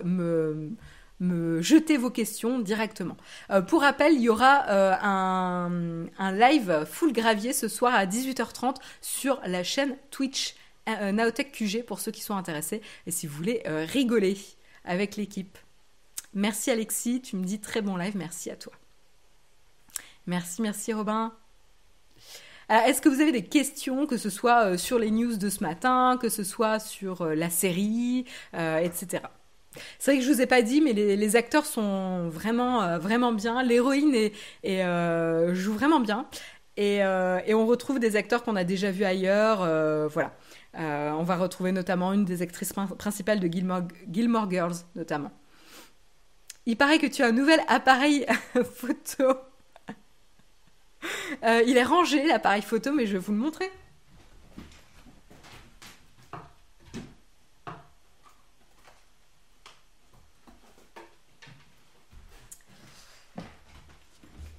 [1.20, 3.16] me, jeter vos questions directement.
[3.51, 4.66] Euh, pour rappel, il y aura
[5.05, 10.55] un, un, live full gravier ce soir à 18h30 sur la chaîne Twitch
[10.88, 14.39] Naotech QG pour ceux qui sont intéressés et si vous voulez rigoler
[14.84, 15.59] avec l'équipe.
[16.34, 18.74] Merci Alexis, tu me dis très bon live, merci à toi.
[20.26, 21.36] Merci, merci Robin.
[22.72, 25.49] Euh, est-ce que vous avez des questions, que ce soit euh, sur les news de
[25.49, 29.24] ce matin, que ce soit sur euh, la série, etc.
[29.99, 33.63] C'est vrai que je vous ai pas dit, mais les, acteurs sont vraiment, vraiment bien.
[33.63, 34.13] L'héroïne
[34.63, 36.28] joue vraiment bien.
[36.76, 39.59] Et, on retrouve des acteurs qu'on a déjà vus ailleurs.
[40.09, 40.34] voilà.
[40.74, 45.32] on va retrouver notamment une des actrices principales de Gilmore, Gilmore Girls, notamment.
[46.65, 48.26] Il paraît que tu as un nouvel appareil
[48.76, 49.38] photo.
[51.43, 53.72] Euh, il est rangé, l'appareil photo, mais je vais vous le montrer.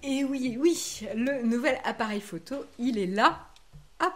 [0.03, 3.49] Et oui, oui, le nouvel appareil photo, il est là.
[4.01, 4.13] Hop,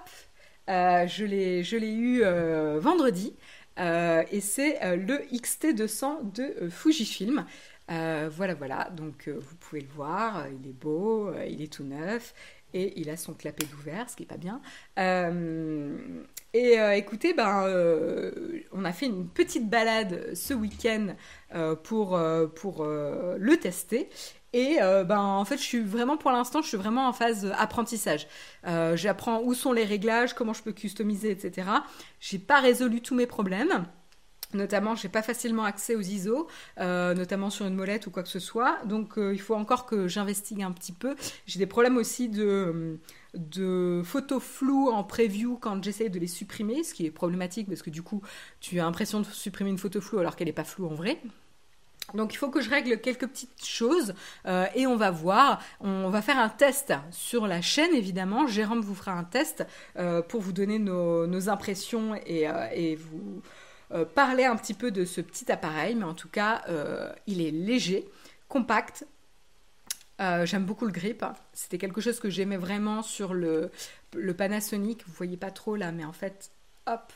[0.69, 3.35] euh, je l'ai eu euh, vendredi.
[3.79, 7.47] et c'est le XT200 de Fujifilm.
[7.91, 11.73] Euh, voilà, voilà, donc euh, vous pouvez le voir, euh, il est beau, il est
[11.73, 12.35] tout neuf
[12.75, 14.61] et il a son clapet d'ouvert, ce qui est pas bien.
[16.53, 17.65] et écoutez, ben,
[18.73, 21.15] on a fait une petite balade ce week-end
[21.85, 22.21] pour,
[22.55, 24.11] pour le tester.
[24.53, 28.27] Et ben, en fait, je suis vraiment, pour l'instant, je suis vraiment en phase apprentissage.
[28.65, 31.69] J'apprends où sont les réglages, comment je peux customiser, etc.
[32.21, 33.87] J'ai pas résolu tous mes problèmes.
[34.55, 36.47] Notamment, je n'ai pas facilement accès aux ISO,
[36.79, 38.79] euh, notamment sur une molette ou quoi que ce soit.
[38.85, 41.17] Donc, euh, il faut encore que j'investigue un petit peu.
[41.47, 42.99] J'ai des problèmes aussi de,
[44.05, 47.91] photos floues en preview quand j'essaye de les supprimer, ce qui est problématique parce que
[47.91, 48.23] du coup,
[48.61, 51.21] tu as l'impression de supprimer une photo floue alors qu'elle n'est pas floue en vrai.
[52.15, 54.15] Donc il faut que je règle quelques petites choses
[54.47, 55.61] euh, et on va voir.
[55.81, 58.47] On va faire un test sur la chaîne évidemment.
[58.47, 59.67] Jérôme vous fera un test
[60.29, 63.43] pour vous donner nos, impressions et vous,
[63.93, 67.41] euh, parler un petit peu de ce petit appareil, mais en tout cas, euh, il
[67.41, 68.09] est léger,
[68.49, 69.07] compact.
[70.21, 71.25] Euh, j'aime beaucoup le grip.
[71.53, 73.71] C'était quelque chose que j'aimais vraiment sur le,
[74.37, 75.07] Panasonic.
[75.07, 76.51] Vous voyez pas trop là, mais en fait,
[76.87, 77.13] hop,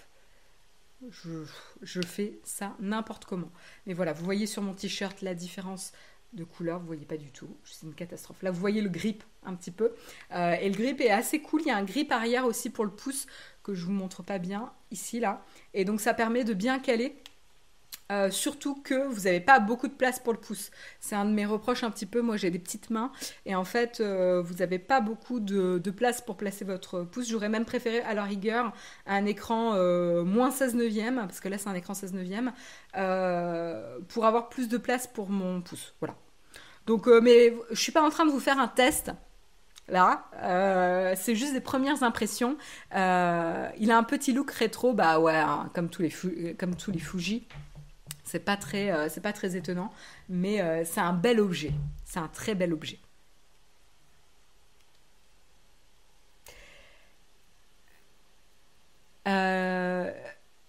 [1.10, 3.50] je fais ça n'importe comment.
[3.86, 5.92] Mais voilà, vous voyez sur mon t-shirt la différence
[6.32, 8.42] de couleur, vous voyez pas du tout, c'est une catastrophe.
[8.42, 9.92] Là, vous voyez le grip un petit peu,
[10.30, 11.62] et le grip est assez cool.
[11.62, 13.26] Il y a un grip arrière aussi pour le pouce
[13.62, 15.44] que je vous montre pas bien ici là.
[15.74, 17.16] Et donc ça permet de bien caler.
[18.10, 20.70] Euh, surtout que vous n'avez pas beaucoup de place pour le pouce.
[20.98, 22.20] C'est un de mes reproches un petit peu.
[22.22, 23.12] Moi, j'ai des petites mains
[23.46, 27.28] et en fait, euh, vous n'avez pas beaucoup de, place pour placer votre pouce.
[27.28, 28.72] J'aurais même préféré, à la rigueur,
[29.06, 32.52] un écran euh, moins 16 neuvième, parce que là, c'est un écran 16 neuvième,
[32.92, 35.94] pour avoir plus de place pour mon pouce.
[36.00, 36.14] Voilà.
[36.86, 39.12] Donc, mais je suis pas en train de vous faire un test
[39.88, 40.24] là.
[41.16, 42.56] C'est juste des premières impressions.
[42.92, 47.00] Il a un petit look rétro, bah ouais, hein, comme tous les comme tous les
[47.00, 47.46] Fuji.
[48.30, 49.92] C'est pas très, euh, c'est pas très étonnant,
[50.28, 51.72] mais c'est un bel objet.
[52.04, 52.98] C'est un très bel objet.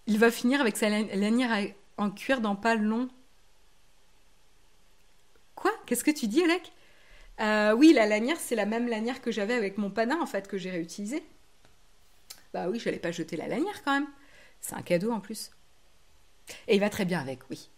[0.08, 1.52] il va finir avec sa lanière
[1.98, 3.10] en cuir dans pas long.
[5.56, 5.72] Quoi?
[5.86, 6.72] Qu'est-ce que tu dis, Alec?
[7.40, 10.48] Euh, oui, la lanière, c'est la même lanière que j'avais avec mon pana, en fait,
[10.48, 11.24] que j'ai réutilisé.
[12.54, 14.08] Bah oui, je n'allais pas jeter la lanière quand même.
[14.60, 15.52] C'est un cadeau en plus.
[16.68, 17.70] Et il va très bien avec, oui.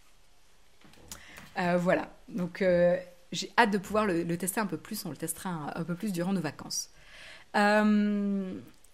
[1.58, 2.10] Euh, voilà.
[2.28, 2.96] Donc, euh,
[3.32, 5.04] j'ai hâte de pouvoir le, tester un peu plus.
[5.06, 6.90] On le testera un, peu plus durant nos vacances.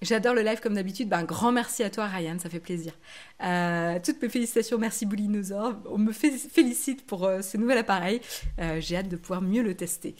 [0.02, 1.10] J'adore le live comme d'habitude.
[1.10, 2.94] Ben, grand merci à toi, Ryan, ça fait plaisir.
[3.42, 5.74] Euh, toutes mes félicitations, merci Boulinosaur.
[5.84, 8.22] On me félicite pour euh, ce nouvel appareil.
[8.60, 10.14] Euh, j'ai hâte de pouvoir mieux le tester.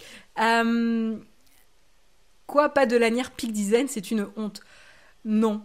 [2.47, 4.61] quoi, pas de lanière Peak Design, c'est une honte.
[5.25, 5.63] Non.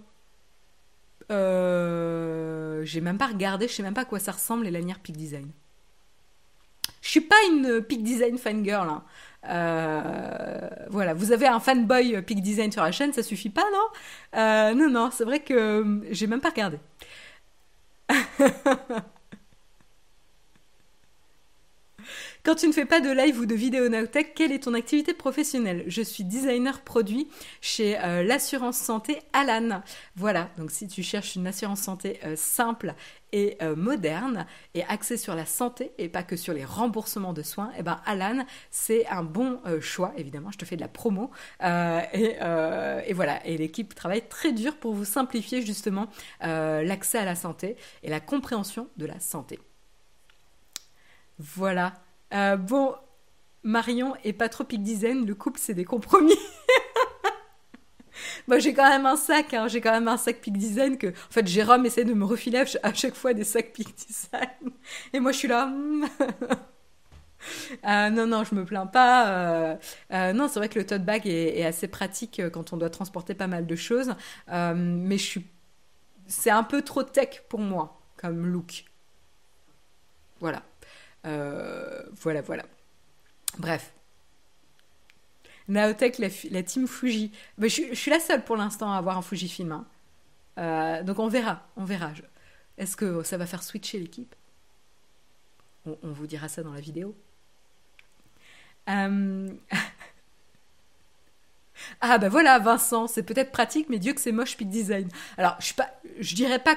[1.29, 5.17] J'ai même pas regardé, je sais même pas à quoi ça ressemble les lanières Peak
[5.17, 5.49] Design.
[7.01, 8.89] Je suis pas une Peak Design fangirl.
[8.89, 9.03] Hein.
[9.47, 14.39] Euh, voilà, vous avez un fanboy Peak Design sur la chaîne, ça suffit pas, non?
[14.39, 16.79] Euh, Non, non, c'est vrai que euh, j'ai même pas regardé.
[22.45, 25.15] Quand tu ne fais pas de live ou de vidéo Nowtech, quelle est ton activité
[25.15, 25.83] professionnelle?
[25.87, 27.27] Je suis designer produit
[27.59, 29.81] chez euh, l'assurance santé Alan.
[30.15, 32.93] Voilà, donc si tu cherches une assurance santé euh, simple
[33.31, 37.41] et euh, moderne et axée sur la santé et pas que sur les remboursements de
[37.41, 40.13] soins, et eh ben Alan, c'est un bon choix.
[40.15, 41.31] Évidemment, je te fais de la promo.
[41.63, 42.35] Et,
[43.07, 46.09] et, voilà, et l'équipe travaille très dur pour vous simplifier justement
[46.41, 49.59] l'accès à la santé et la compréhension de la santé.
[51.39, 52.95] Voilà, euh, bon,
[53.63, 56.37] Marion et pas trop Peak Design, le couple c'est des compromis.
[58.47, 61.07] Moi j'ai quand même un sac, hein, j'ai quand même un sac Peak Design que,
[61.07, 64.71] en fait, Jérôme essaie de me refiler à chaque fois des sacs Peak Design.
[65.13, 65.67] Et moi je suis là.
[65.67, 66.05] Hmm.
[67.85, 69.29] Euh, non, non, je me plains pas.
[69.29, 69.77] Euh,
[70.33, 73.35] non, c'est vrai que le tote bag est, est, assez pratique quand on doit transporter
[73.35, 74.15] pas mal de choses.
[74.47, 75.45] mais je suis,
[76.25, 78.85] c'est un peu trop tech pour moi comme look.
[80.39, 80.63] Voilà.
[81.25, 82.63] Euh, voilà, voilà.
[83.57, 83.93] Bref.
[85.67, 87.31] Naotech, la, team Fuji.
[87.57, 89.71] Mais je, suis la seule pour l'instant à avoir un Fujifilm.
[89.71, 89.85] Hein.
[90.57, 92.11] Euh, donc on verra, on verra.
[92.77, 94.35] Est-ce que ça va faire switcher l'équipe?
[95.85, 97.15] On, vous dira ça dans la vidéo.
[98.89, 99.49] Euh,
[102.01, 105.09] ah bah voilà, Vincent, c'est peut-être pratique, mais Dieu que c'est moche Peak Design.
[105.37, 106.75] Alors je, pas, je dirais pas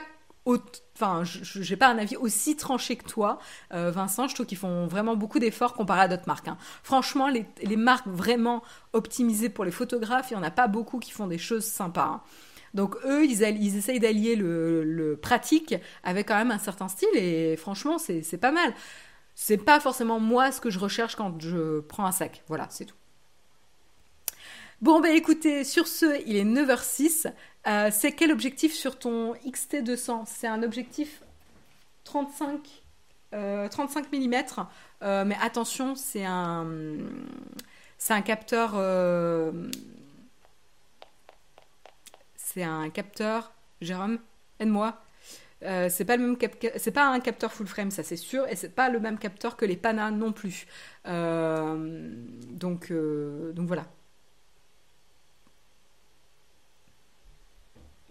[0.94, 3.38] enfin, je n'ai pas un avis aussi tranché que toi,
[3.72, 4.28] euh, Vincent.
[4.28, 6.49] Je trouve qu'ils font vraiment beaucoup d'efforts comparé à d'autres marques.
[6.49, 6.59] Hein.
[6.82, 11.11] Franchement, les, marques vraiment optimisées pour les photographes, il n'y en a pas beaucoup qui
[11.11, 12.05] font des choses sympas.
[12.05, 12.22] Hein.
[12.74, 15.74] Donc eux, ils, ils essayent d'allier le, pratique
[16.05, 18.74] avec quand même un certain style et franchement, c'est pas mal.
[19.34, 22.42] C'est pas forcément moi ce que je recherche quand je prends un sac.
[22.49, 22.96] Voilà, c'est tout.
[24.80, 27.32] Bon, ben écoutez, sur ce, il est 9h06.
[27.69, 31.23] Euh, c'est quel objectif sur ton XT200 C'est un objectif
[32.05, 32.83] 35,
[33.71, 34.45] 35 mm,
[35.27, 36.66] mais attention, c'est un,
[37.99, 39.53] c'est un capteur, euh,
[42.37, 43.53] c'est un capteur,
[43.83, 44.19] Jérôme,
[44.61, 44.97] aide-moi.
[45.64, 46.37] Euh, c'est pas le même
[46.77, 49.57] c'est pas un capteur full frame, ça c'est sûr, et c'est pas le même capteur
[49.57, 50.66] que les Pana non plus.
[51.05, 53.85] donc, donc voilà.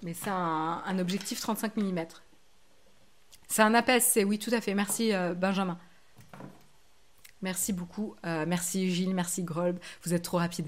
[0.03, 2.05] Mais c'est un, objectif 35 mm.
[3.47, 4.73] C'est un APS-C, oui, tout à fait.
[4.73, 5.77] Merci, euh, Benjamin.
[7.41, 8.15] Merci beaucoup.
[8.25, 9.13] Euh, merci, Gilles.
[9.13, 9.79] Merci, Grolb.
[10.03, 10.67] Vous êtes trop rapide.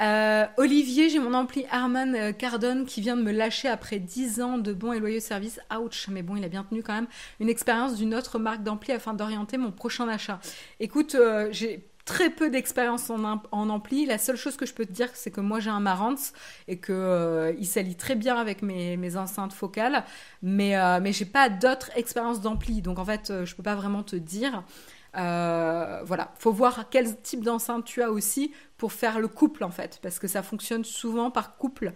[0.00, 4.56] Euh, Olivier, j'ai mon ampli Harman Cardone qui vient de me lâcher après 10 ans
[4.56, 5.60] de bons et loyaux services.
[5.76, 7.08] Ouch, mais bon, il a bien tenu quand même
[7.40, 10.38] une expérience d'une autre marque d'ampli afin d'orienter mon prochain achat.
[10.78, 11.16] Écoute,
[11.50, 14.06] j'ai très peu d'expérience en, en, ampli.
[14.06, 16.32] La seule chose que je peux te dire, c'est que moi j'ai un Marantz
[16.66, 20.04] et que euh, il s'allie très bien avec mes, mes enceintes focales,
[20.42, 23.74] mais euh, mais j'ai pas d'autres expériences d'ampli, donc en fait euh, je peux pas
[23.74, 24.64] vraiment te dire.
[25.14, 29.98] voilà, faut voir quel type d'enceinte tu as aussi pour faire le couple en fait,
[30.02, 31.92] parce que ça fonctionne souvent par couple.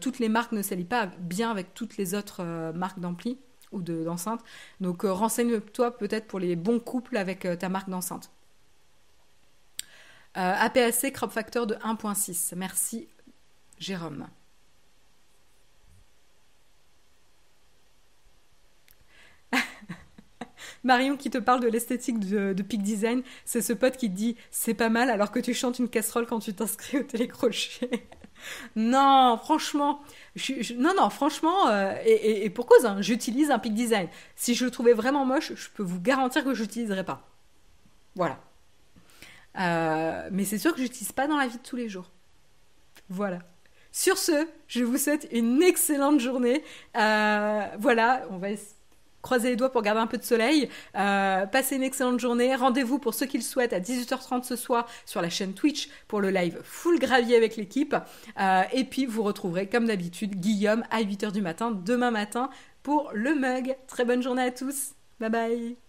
[0.00, 2.42] toutes les marques ne s'allient pas bien avec toutes les autres
[2.74, 3.38] marques d'ampli
[3.72, 4.40] ou d'enceinte.
[4.80, 8.35] Donc renseigne-toi peut-être pour les bons couples avec ta marque d'enceinte.
[10.36, 12.54] Euh, APAC crop factor de 1.6.
[12.56, 13.08] Merci
[13.78, 14.26] Jérôme.
[20.84, 24.36] Marion qui te parle de l'esthétique de, Peak Design, c'est ce pote qui te dit
[24.50, 28.06] c'est pas mal alors que tu chantes une casserole quand tu t'inscris au télécrochet.
[28.76, 30.02] non, franchement,
[30.76, 34.08] non, non, franchement, euh, et, pour cause, hein, j'utilise un Peak Design.
[34.34, 37.26] Si je le trouvais vraiment moche, je peux vous garantir que je n'utiliserais pas.
[38.14, 38.38] Voilà.
[39.58, 42.10] Euh, mais c'est sûr que je n'utilise pas dans la vie de tous les jours.
[43.08, 43.38] Voilà.
[43.92, 46.62] Sur ce, je vous souhaite une excellente journée.
[46.96, 48.48] Euh, voilà, on va
[49.22, 50.68] croiser les doigts pour garder un peu de soleil.
[50.96, 52.54] Euh, passez une excellente journée.
[52.54, 56.20] Rendez-vous pour ceux qui le souhaitent à 18h30 ce soir sur la chaîne Twitch pour
[56.20, 57.96] le live full gravier avec l'équipe.
[58.72, 62.50] et puis vous retrouverez comme d'habitude Guillaume à 8h du matin demain matin
[62.82, 63.74] pour le mug.
[63.88, 64.92] Très bonne journée à tous.
[65.18, 65.85] Bye bye.